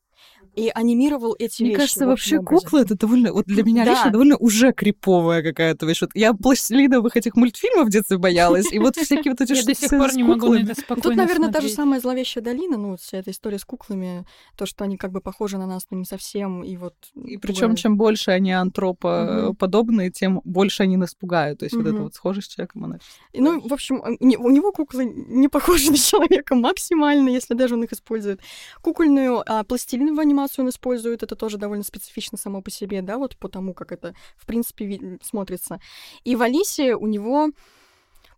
[0.55, 1.78] и анимировал эти Мне вещи.
[1.78, 3.91] Мне кажется, вообще куклы это довольно, вот для меня да.
[3.91, 6.01] лично довольно уже криповая какая-то вещь.
[6.01, 9.76] Вот я пластилиновых этих мультфильмов в детстве боялась, и вот всякие вот эти Я до
[9.76, 12.95] сих пор не могу на это спокойно Тут, наверное, та же самая зловещая долина, ну,
[12.97, 16.05] вся эта история с куклами, то, что они как бы похожи на нас, но не
[16.05, 16.95] совсем, и вот...
[17.16, 21.59] И причем чем больше они антропоподобные, тем больше они нас пугают.
[21.59, 22.99] То есть вот эта вот схожесть с человеком, она...
[23.34, 27.91] Ну, в общем, у него куклы не похожи на человека максимально, если даже он их
[27.93, 28.39] использует.
[28.82, 29.63] Кукольную а,
[30.06, 33.74] пластилиновую анимацию он использует, это тоже довольно специфично само по себе, да, вот по тому,
[33.74, 35.80] как это, в принципе, смотрится.
[36.24, 37.49] И в Алисе у него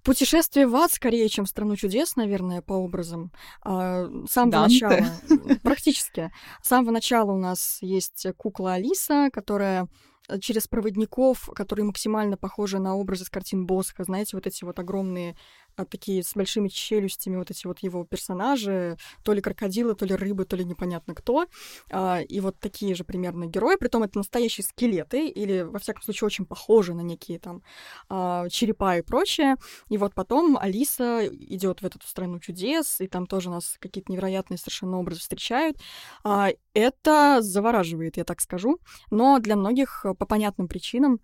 [0.03, 3.30] Путешествие в ад скорее, чем в страну чудес, наверное, по образам.
[3.61, 5.05] А, с самого начала.
[5.63, 6.32] Практически.
[6.63, 9.89] С самого начала у нас есть кукла Алиса, которая
[10.30, 14.80] э, через проводников, которые максимально похожи на образы с картин Босха, знаете, вот эти вот
[14.80, 15.36] огромные
[15.86, 20.45] такие с большими челюстями вот эти вот его персонажи, то ли крокодилы, то ли рыбы,
[20.45, 21.45] то ли непонятно кто.
[21.91, 26.28] А, и вот такие же примерно герои, притом это настоящие скелеты, или, во всяком случае,
[26.28, 27.61] очень похожи на некие там
[28.09, 29.55] а, черепа и прочее.
[29.89, 34.57] И вот потом Алиса идет в эту страну чудес, и там тоже нас какие-то невероятные
[34.57, 35.78] совершенно образы встречают.
[36.73, 41.19] Это завораживает, я так скажу, но для многих по понятным причинам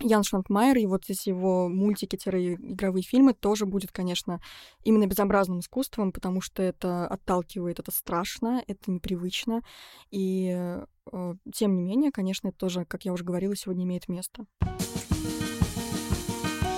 [0.00, 4.40] Ян Шванкмайер и вот эти его мультики-игровые фильмы тоже будет, конечно,
[4.82, 9.62] именно безобразным искусством, потому что это отталкивает, это страшно, это непривычно.
[10.10, 14.46] И э, тем не менее, конечно, это тоже, как я уже говорила, сегодня имеет место.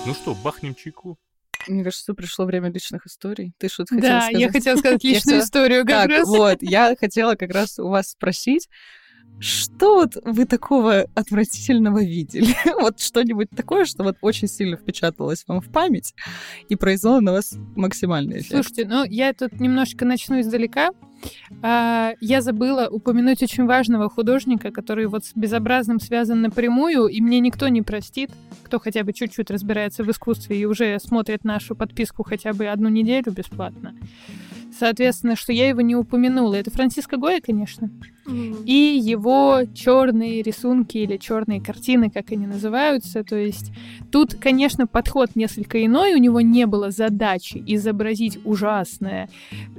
[0.05, 1.17] Ну что, бахнем чайку?
[1.67, 3.53] Мне кажется, пришло время личных историй.
[3.57, 4.33] Ты что-то хотела да, сказать?
[4.33, 6.27] Да, я хотела сказать личную историю как раз.
[6.27, 8.69] Вот, я хотела как раз у вас спросить,
[9.39, 12.55] что вот вы такого отвратительного видели?
[12.81, 16.15] вот что-нибудь такое, что вот очень сильно впечаталось вам в память
[16.69, 18.51] и произвело на вас максимальный эффект?
[18.51, 20.89] Слушайте, ну я тут немножечко начну издалека.
[21.61, 27.39] А, я забыла упомянуть очень важного художника, который вот с безобразным связан напрямую, и мне
[27.39, 28.31] никто не простит,
[28.63, 32.89] кто хотя бы чуть-чуть разбирается в искусстве и уже смотрит нашу подписку хотя бы одну
[32.89, 33.95] неделю бесплатно.
[34.79, 36.55] Соответственно, что я его не упомянула.
[36.55, 37.89] Это Франциско Гоя, конечно.
[38.65, 43.23] И его черные рисунки или черные картины, как они называются.
[43.23, 43.71] То есть
[44.11, 46.13] тут, конечно, подход несколько иной.
[46.13, 49.29] У него не было задачи изобразить ужасное,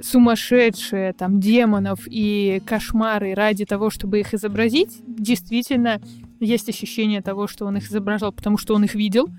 [0.01, 4.97] сумасшедшее, там, демонов и кошмары ради того, чтобы их изобразить.
[5.05, 6.01] Действительно,
[6.39, 9.29] есть ощущение того, что он их изображал, потому что он их видел.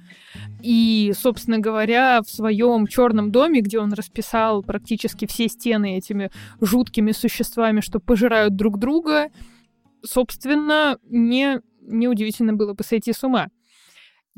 [0.63, 6.31] И, собственно говоря, в своем черном доме, где он расписал практически все стены этими
[6.61, 9.31] жуткими существами, что пожирают друг друга,
[10.05, 13.49] собственно, не неудивительно было бы сойти с ума.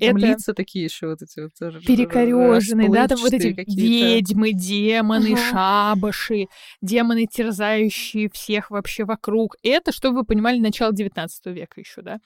[0.00, 0.26] Там это...
[0.26, 1.52] лица такие еще вот эти вот
[1.84, 5.50] перекореженные, да, там вот эти ведьмы, демоны, ага.
[5.50, 6.46] шабаши,
[6.80, 9.56] демоны, терзающие всех вообще вокруг.
[9.62, 12.18] Это, чтобы вы понимали, начало 19 века еще, да.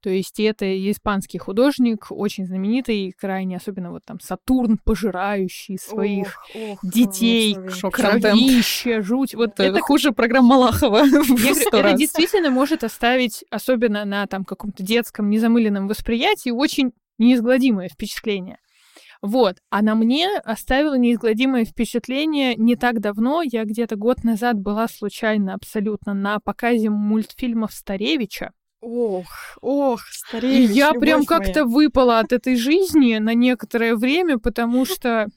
[0.00, 6.72] То есть это испанский художник, очень знаменитый, крайне, особенно вот там Сатурн, пожирающий своих ох,
[6.72, 9.34] ох, детей, кровище, жуть.
[9.34, 11.02] Вот это, это хуже программ Малахова.
[11.72, 16.92] это действительно может оставить, особенно на там каком-то детском незамыленном восприятии, очень
[17.22, 18.58] неизгладимое впечатление.
[19.22, 19.58] Вот.
[19.70, 23.42] А на мне оставило неизгладимое впечатление не так давно.
[23.42, 28.50] Я где-то год назад была случайно абсолютно на показе мультфильмов Старевича.
[28.80, 34.84] Ох, ох, Старевич, И я прям как-то выпала от этой жизни на некоторое время, потому
[34.84, 35.28] что...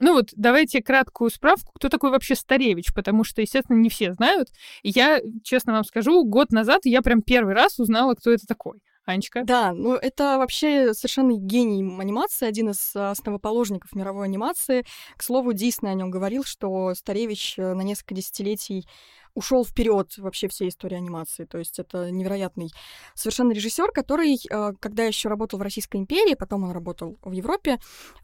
[0.00, 4.48] Ну вот, давайте краткую справку, кто такой вообще Старевич, потому что, естественно, не все знают.
[4.82, 8.80] Я, честно вам скажу, год назад я прям первый раз узнала, кто это такой.
[9.06, 9.42] Анечка?
[9.44, 14.84] Да, ну это вообще совершенно гений анимации, один из основоположников мировой анимации.
[15.16, 18.86] К слову, Дисней о нем говорил, что Старевич э, на несколько десятилетий
[19.34, 21.44] ушел вперед вообще всей истории анимации.
[21.44, 22.70] То есть это невероятный
[23.14, 27.78] совершенно режиссер, который, э, когда еще работал в Российской империи, потом он работал в Европе,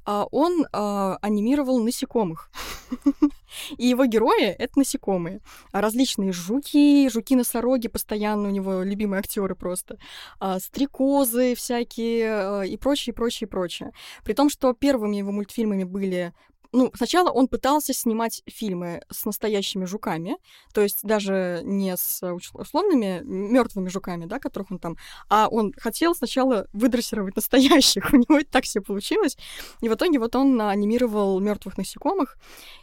[0.06, 2.50] э, он э, анимировал насекомых.
[3.78, 5.40] И его герои— это насекомые.
[5.72, 9.98] Различные жуки, жуки-носороги, постоянно у него любимые актеры просто,
[10.58, 13.92] стрекозы всякие и прочее, прочее, прочее.
[14.24, 16.32] При том, что первыми его мультфильмами были
[16.72, 20.36] ну, сначала он пытался снимать фильмы с настоящими жуками,
[20.72, 22.22] то есть даже не с
[22.54, 24.96] условными мертвыми жуками, да, которых он там,
[25.28, 28.10] а он хотел сначала выдрессировать настоящих.
[28.12, 29.36] У него это так все получилось.
[29.80, 32.36] И в итоге вот он анимировал мертвых насекомых,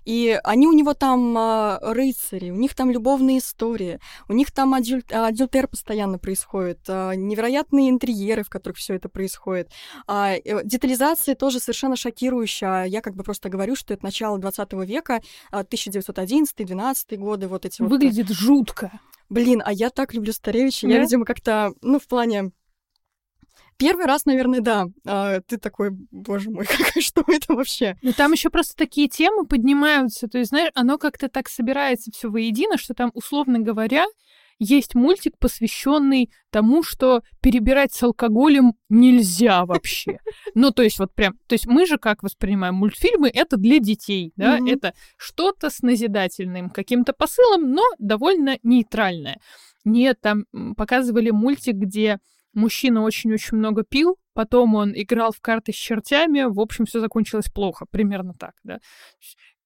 [0.05, 4.73] и они у него там а, рыцари, у них там любовные истории, у них там
[4.73, 5.03] адюль...
[5.09, 9.69] адюльтер постоянно происходит, а, невероятные интерьеры, в которых все это происходит.
[10.07, 12.85] А, э, детализация тоже совершенно шокирующая.
[12.85, 15.21] Я как бы просто говорю, что это начало 20 века,
[15.51, 18.37] 1911-12 а, годы, вот эти Выглядит вот...
[18.37, 18.91] жутко.
[19.29, 20.87] Блин, а я так люблю Старевича.
[20.87, 20.93] Да?
[20.93, 22.51] Я, видимо, как-то, ну, в плане
[23.77, 24.85] Первый раз, наверное, да.
[25.05, 27.97] А, ты такой, боже мой, как, что это вообще?
[28.01, 30.27] Ну, там еще просто такие темы поднимаются.
[30.27, 34.05] То есть, знаешь, оно как-то так собирается все воедино, что там, условно говоря,
[34.59, 40.19] есть мультик, посвященный тому, что перебирать с алкоголем нельзя вообще.
[40.55, 44.33] Ну, то есть вот прям, то есть мы же как воспринимаем мультфильмы, это для детей,
[44.35, 44.71] да, mm-hmm.
[44.71, 49.39] это что-то с назидательным каким-то посылом, но довольно нейтральное.
[49.83, 50.45] Нет, там
[50.77, 52.19] показывали мультик, где
[52.53, 57.49] мужчина очень-очень много пил, потом он играл в карты с чертями, в общем, все закончилось
[57.53, 58.79] плохо, примерно так, да.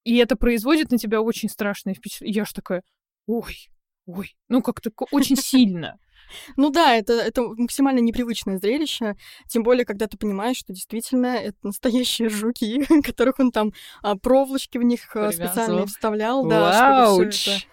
[0.03, 2.37] И это производит на тебя очень страшное впечатление.
[2.37, 2.83] Я ж такая,
[3.25, 3.67] ой,
[4.07, 5.99] ой, ну как-то очень сильно.
[6.57, 9.15] Ну да, это, это максимально непривычное зрелище,
[9.47, 14.77] тем более, когда ты понимаешь, что действительно это настоящие жуки, которых он там а, проволочки
[14.77, 17.65] в них а, специально вставлял, да, чтобы все это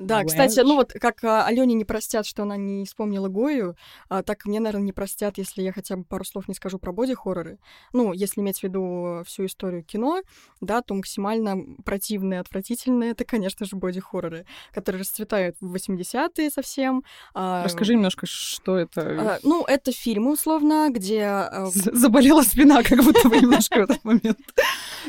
[0.00, 3.76] да, кстати, ну вот как а, Алене не простят, что она не вспомнила Гою,
[4.08, 6.90] а, так мне, наверное, не простят, если я хотя бы пару слов не скажу про
[6.92, 7.58] боди-хорроры.
[7.92, 10.22] Ну, если иметь в виду всю историю кино,
[10.62, 17.04] да, то максимально противные, отвратительные, это, конечно же, боди-хорроры, которые расцветают в 80-е совсем.
[17.34, 19.02] А, Расскажи немножко, что это.
[19.02, 21.24] А, ну, это фильмы, условно, где...
[21.24, 24.38] А, заболела спина, как будто бы немножко в этот момент.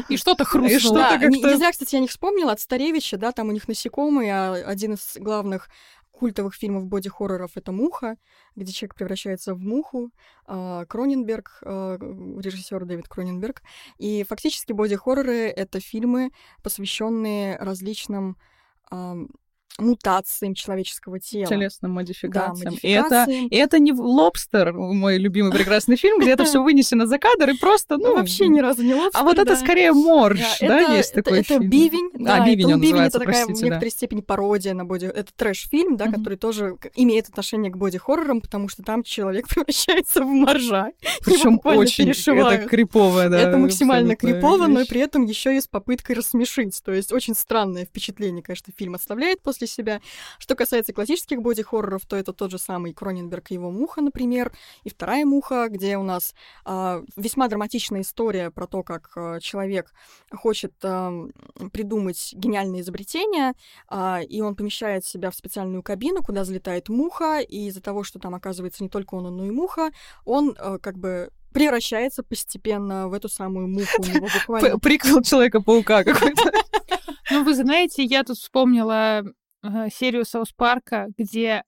[0.10, 0.98] И что-то хрустнуло.
[0.98, 4.81] Да, не зря, кстати, я них вспомнила, от Старевича, да, там у них насекомые, а
[4.82, 5.70] один из главных
[6.10, 8.18] культовых фильмов боди-хорроров это «Муха»,
[8.56, 10.12] где человек превращается в муху.
[10.46, 13.62] А, Кроненберг, а, режиссер Дэвид Кроненберг.
[14.00, 16.32] И фактически боди-хорроры— это фильмы,
[16.64, 18.38] посвященные различным
[19.78, 21.48] мутациям человеческого тела.
[21.48, 22.56] Телесным модификациям.
[22.56, 23.48] Да, модификациям.
[23.48, 27.52] И это, это не «Лобстер», мой любимый прекрасный фильм, где это все вынесено за кадр
[27.52, 28.16] и просто, ну...
[28.16, 32.12] Вообще ни разу не «Лобстер», А вот это скорее «Морж», да, есть такой Это «Бивень».
[32.28, 35.06] А, «Бивень» он называется, это такая в некоторой степени пародия на боди...
[35.06, 40.28] Это трэш-фильм, да, который тоже имеет отношение к боди-хоррорам, потому что там человек превращается в
[40.28, 40.92] моржа.
[41.24, 43.40] Причем очень это криповое, да.
[43.40, 46.82] Это максимально крипово, но при этом еще и с попыткой рассмешить.
[46.84, 50.02] То есть очень странное впечатление, конечно, фильм оставляет после себя.
[50.40, 54.52] Что касается классических боди-хорроров, то это тот же самый Кроненберг и его «Муха», например,
[54.84, 56.34] и вторая «Муха», где у нас
[56.66, 59.94] э, весьма драматичная история про то, как э, человек
[60.32, 61.28] хочет э,
[61.72, 63.54] придумать гениальное изобретение,
[63.90, 68.20] э, и он помещает себя в специальную кабину, куда залетает муха, и из-за того, что
[68.20, 69.92] там оказывается не только он, но и муха,
[70.26, 74.02] он э, как бы превращается постепенно в эту самую муху.
[74.02, 74.80] У него буквально...
[74.80, 76.52] Приквел Человека-паука какой-то.
[77.30, 79.24] Ну, вы знаете, я тут вспомнила
[79.64, 81.64] э, серию Саус Парка, где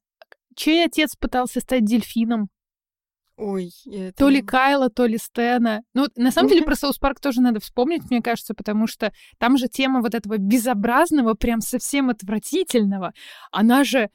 [0.56, 2.50] чей отец пытался стать дельфином?
[3.36, 4.16] Ой, это...
[4.16, 5.82] То ли Кайла, то ли Стэна.
[5.96, 9.58] Ну, на самом деле, про South Park тоже надо вспомнить, мне кажется, потому что там
[9.58, 13.14] же тема вот этого безобразного, прям совсем отвратительного,
[13.52, 14.10] она же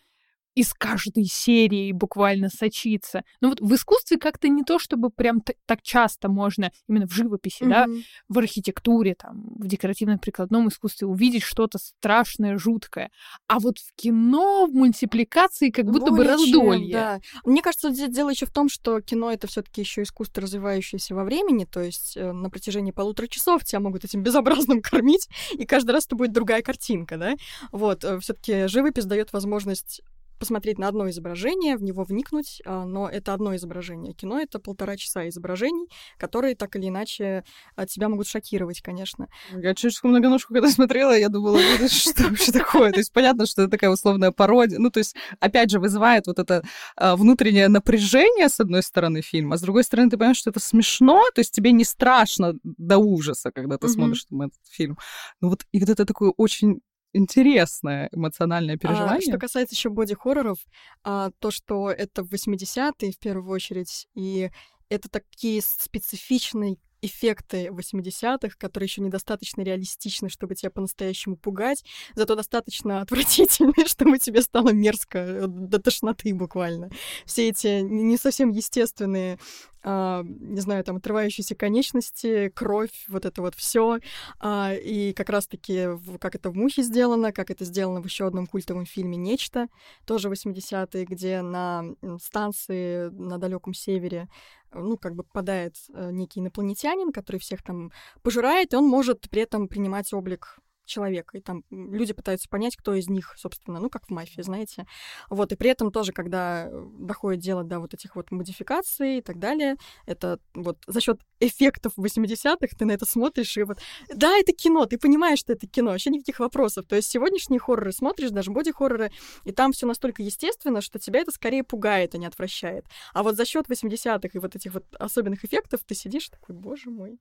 [0.59, 3.23] из каждой серии буквально сочится.
[3.41, 7.63] Но вот в искусстве как-то не то, чтобы прям так часто можно именно в живописи,
[7.63, 7.69] mm-hmm.
[7.69, 7.87] да,
[8.29, 13.13] в архитектуре, там, в декоративно-прикладном искусстве увидеть что-то страшное, жуткое.
[13.47, 16.93] А вот в кино, в мультипликации как будто Более бы раздолье.
[16.93, 17.21] Да.
[17.45, 21.23] Мне кажется, здесь дело еще в том, что кино это все-таки еще искусство, развивающееся во
[21.23, 25.93] времени, то есть э, на протяжении полутора часов тебя могут этим безобразным кормить, и каждый
[25.93, 27.37] раз это будет другая картинка, да.
[27.71, 30.03] Вот, э, все-таки живопись дает возможность
[30.39, 34.15] посмотреть на одно изображение, в него вникнуть, а, но это одно изображение.
[34.15, 37.45] Кино— это полтора часа изображений, которые так или иначе
[37.77, 39.29] от тебя могут шокировать, конечно.
[39.53, 41.59] Я чешскую многоножку, когда смотрела, я думала,
[41.89, 42.93] что вообще такое?
[42.93, 44.79] То есть понятно, что это такая условная пародия.
[44.79, 46.63] Ну, то есть, опять же, вызывает вот это
[46.97, 50.61] а, внутреннее напряжение, с одной стороны, фильма, а с другой стороны, ты понимаешь, что это
[50.61, 54.99] смешно, то есть тебе не страшно до ужаса, когда ты смотришь этот фильм.
[55.41, 56.81] Ну вот, и вот это такое очень
[57.13, 59.19] интересное эмоциональное переживание.
[59.19, 60.59] А, что касается еще боди-хорроров,
[61.05, 64.51] а, то, что это в 80-е в первую очередь, и
[64.89, 71.85] это такие специфичные эффекты 80-х, которые еще недостаточно реалистичны, чтобы тебя по-настоящему пугать,
[72.15, 76.91] зато достаточно отвратительные, чтобы тебе стало мерзко э, до тошноты буквально.
[77.25, 79.39] Все эти не совсем естественные
[79.83, 83.99] а, не знаю, там отрывающиеся конечности, кровь, вот это вот все.
[84.41, 85.87] А, и как раз-таки,
[86.21, 89.69] как это в «Мухе» сделано, как это сделано в еще одном культовом фильме «Нечто»,
[90.05, 91.85] тоже 80-е, где на
[92.21, 94.29] станции на далеком севере
[94.73, 97.93] ну, как бы попадает э, некий инопланетянин, который всех там
[98.23, 100.59] пожирает, и он может при этом принимать облик
[100.89, 104.87] человека, и там люди пытаются понять, кто из них, собственно, ну, как в мафии, знаете.
[105.31, 109.23] Вот, и при этом тоже, когда э, доходит дело до вот этих вот модификаций и
[109.23, 109.77] так далее,
[110.07, 113.79] это вот за счет эффектов 80-х ты на это смотришь, и вот,
[114.15, 116.87] да, это кино, ты понимаешь, что это кино, вообще никаких вопросов.
[116.87, 119.13] То есть сегодняшние хорроры смотришь, даже боди-хорроры,
[119.45, 122.85] и там все настолько естественно, что тебя это скорее пугает, а не отвращает.
[123.13, 126.91] А вот за счет 80-х и вот этих вот особенных эффектов ты сидишь такой, боже
[126.91, 127.19] мой,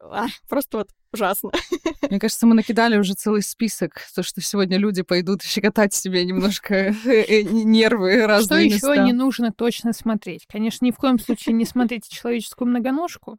[0.00, 1.50] а, просто вот ужасно.
[2.10, 6.74] Мне кажется, мы накидали уже целый список, то, что сегодня люди пойдут щекотать себе немножко
[6.74, 10.46] э, э, нервы разные Что еще не нужно точно смотреть?
[10.46, 13.38] Конечно, ни в коем случае не смотрите человеческую многоножку.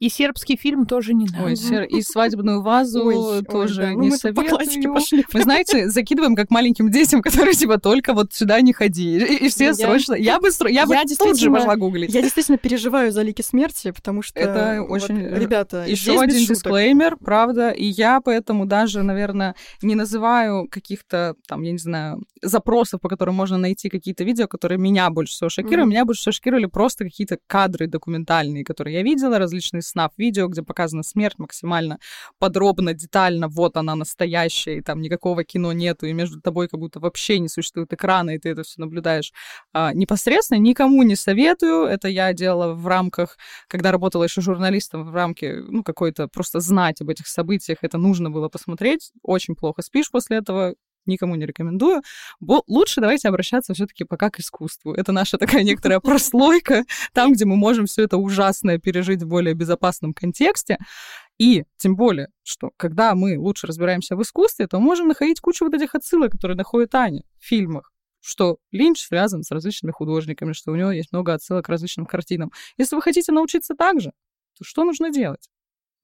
[0.00, 1.46] И сербский фильм тоже не надо.
[1.46, 1.82] Ой, сер...
[1.82, 3.94] и свадебную вазу ой, тоже ой, да.
[3.94, 4.94] не ну, советую.
[4.94, 5.24] Пошли.
[5.32, 9.18] Мы, знаете, закидываем как маленьким детям, которые типа только вот сюда не ходи.
[9.18, 9.74] И, и все я...
[9.74, 10.14] срочно...
[10.14, 12.14] Я бы, я бы я тут же пошла гуглить.
[12.14, 14.38] Я действительно переживаю за лики смерти, потому что...
[14.38, 15.18] Это вот, очень...
[15.18, 21.72] Ребята, Еще один дисклеймер, правда, и я поэтому даже, наверное, не называю каких-то, там, я
[21.72, 25.86] не знаю, запросов, по которым можно найти какие-то видео, которые меня больше всего шокировали.
[25.86, 25.90] Mm-hmm.
[25.90, 30.62] Меня больше всего шокировали просто какие-то кадры документальные, которые я видела, различные снав видео, где
[30.62, 31.98] показана смерть максимально
[32.38, 37.00] подробно, детально, вот она настоящая, и там никакого кино нету, и между тобой как будто
[37.00, 39.32] вообще не существует экрана, и ты это все наблюдаешь
[39.72, 40.58] а, непосредственно.
[40.58, 43.38] Никому не советую, это я делала в рамках,
[43.68, 48.30] когда работала еще журналистом в рамке, ну, какой-то просто знать об этих событиях, это нужно
[48.30, 50.74] было посмотреть, очень плохо спишь после этого,
[51.08, 52.02] никому не рекомендую.
[52.40, 54.92] Бо лучше давайте обращаться все-таки пока к искусству.
[54.94, 59.54] Это наша такая некоторая прослойка, там, где мы можем все это ужасное пережить в более
[59.54, 60.78] безопасном контексте.
[61.38, 65.74] И тем более, что когда мы лучше разбираемся в искусстве, то можем находить кучу вот
[65.74, 70.74] этих отсылок, которые находит Аня в фильмах что Линч связан с различными художниками, что у
[70.74, 72.52] него есть много отсылок к различным картинам.
[72.76, 74.12] Если вы хотите научиться так же,
[74.58, 75.48] то что нужно делать?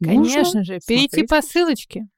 [0.03, 2.09] Конечно нужно же, перейти по ссылочке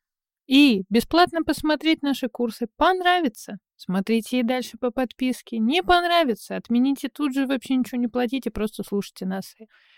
[0.47, 2.66] и бесплатно посмотреть наши курсы.
[2.76, 3.59] Понравится.
[3.76, 5.59] Смотрите и дальше по подписке.
[5.59, 6.57] Не понравится.
[6.57, 9.55] Отмените тут же, вообще ничего не платите, просто слушайте нас.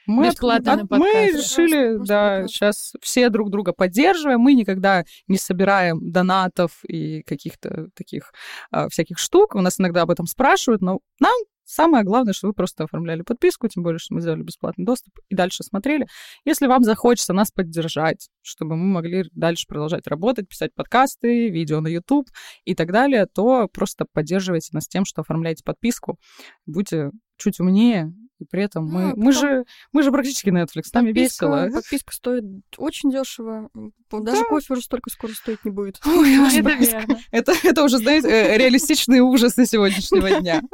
[0.06, 2.48] Мы, бесплатно от, на Мы решили, просто, да, просто.
[2.48, 4.40] сейчас все друг друга поддерживаем.
[4.40, 8.32] Мы никогда не собираем донатов и каких-то таких
[8.72, 9.54] а, всяких штук.
[9.54, 11.36] У нас иногда об этом спрашивают, но нам
[11.70, 15.34] Самое главное, что вы просто оформляли подписку, тем более, что мы сделали бесплатный доступ и
[15.34, 16.06] дальше смотрели.
[16.46, 21.88] Если вам захочется нас поддержать, чтобы мы могли дальше продолжать работать, писать подкасты, видео на
[21.88, 22.26] YouTube
[22.64, 26.18] и так далее, то просто поддерживайте нас тем, что оформляете подписку.
[26.64, 30.92] Будьте чуть умнее, и при этом мы, а, мы, же, мы же практически Netflix, с
[30.94, 31.68] нами весело.
[31.70, 32.44] Подписка стоит
[32.78, 33.68] очень дешево.
[34.10, 34.48] Даже да.
[34.48, 36.00] кофе уже столько скоро стоить не будет.
[36.06, 40.62] Ой, это, это, это уже, знаете, э, реалистичные ужасы сегодняшнего дня.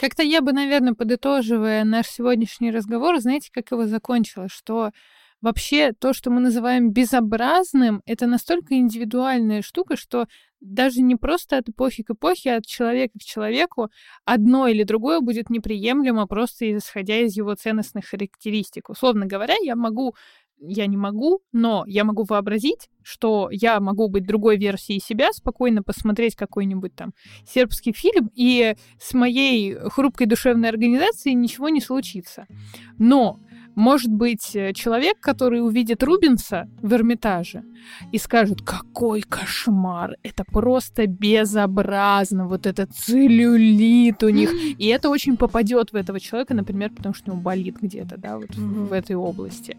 [0.00, 4.90] Как-то я бы, наверное, подытоживая наш сегодняшний разговор, знаете, как его закончила, что
[5.40, 10.26] вообще то, что мы называем безобразным, это настолько индивидуальная штука, что
[10.60, 13.90] даже не просто от эпохи к эпохе, а от человека к человеку
[14.24, 18.90] одно или другое будет неприемлемо, просто исходя из его ценностных характеристик.
[18.90, 20.14] Условно говоря, я могу
[20.60, 25.82] я не могу, но я могу вообразить, что я могу быть другой версией себя, спокойно
[25.82, 27.12] посмотреть какой-нибудь там
[27.46, 32.46] сербский фильм, и с моей хрупкой душевной организацией ничего не случится.
[32.98, 33.40] Но
[33.78, 37.62] может быть э, человек, который увидит Рубинса в Эрмитаже
[38.10, 44.50] и скажет, какой кошмар, это просто безобразно, вот этот целлюлит у них.
[44.78, 48.38] И это очень попадет в этого человека, например, потому что у него болит где-то, да,
[48.38, 49.76] вот в этой области.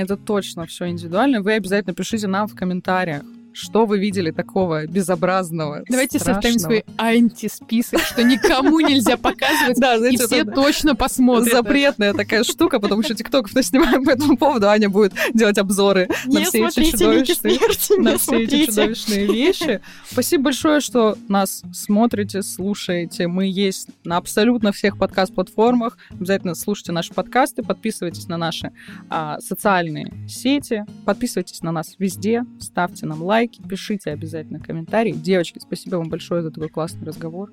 [0.00, 1.42] Это точно все индивидуально.
[1.42, 3.22] Вы обязательно пишите нам в комментариях,
[3.52, 9.98] что вы видели такого безобразного, Давайте составим свой антисписок, что никому нельзя показывать, Да, и
[9.98, 11.52] знаете, все это точно посмотрят.
[11.52, 16.08] запретная такая штука, потому что тиктоков мы снимаем по этому поводу, Аня будет делать обзоры
[16.26, 19.80] на все эти смотрите «Лики чудовищные смерти», на все эти чудовищные вещи.
[20.10, 23.26] Спасибо большое, что нас смотрите, слушаете.
[23.26, 25.96] Мы есть на абсолютно всех подкаст-платформах.
[26.10, 28.72] Обязательно слушайте наши подкасты, подписывайтесь на наши
[29.08, 35.12] а, социальные сети, подписывайтесь на нас везде, ставьте нам лайки, пишите обязательно комментарии.
[35.12, 37.52] Девочки, спасибо вам большое за такой классный разговор.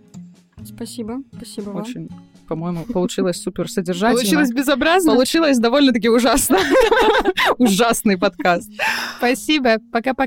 [0.65, 1.77] Спасибо, спасибо вам.
[1.77, 2.09] Очень,
[2.47, 4.19] по-моему, получилось супер содержательно.
[4.19, 5.13] Получилось безобразно.
[5.13, 6.57] Получилось довольно-таки ужасно.
[7.57, 8.69] Ужасный подкаст.
[9.17, 9.77] Спасибо.
[9.91, 10.25] Пока-пока.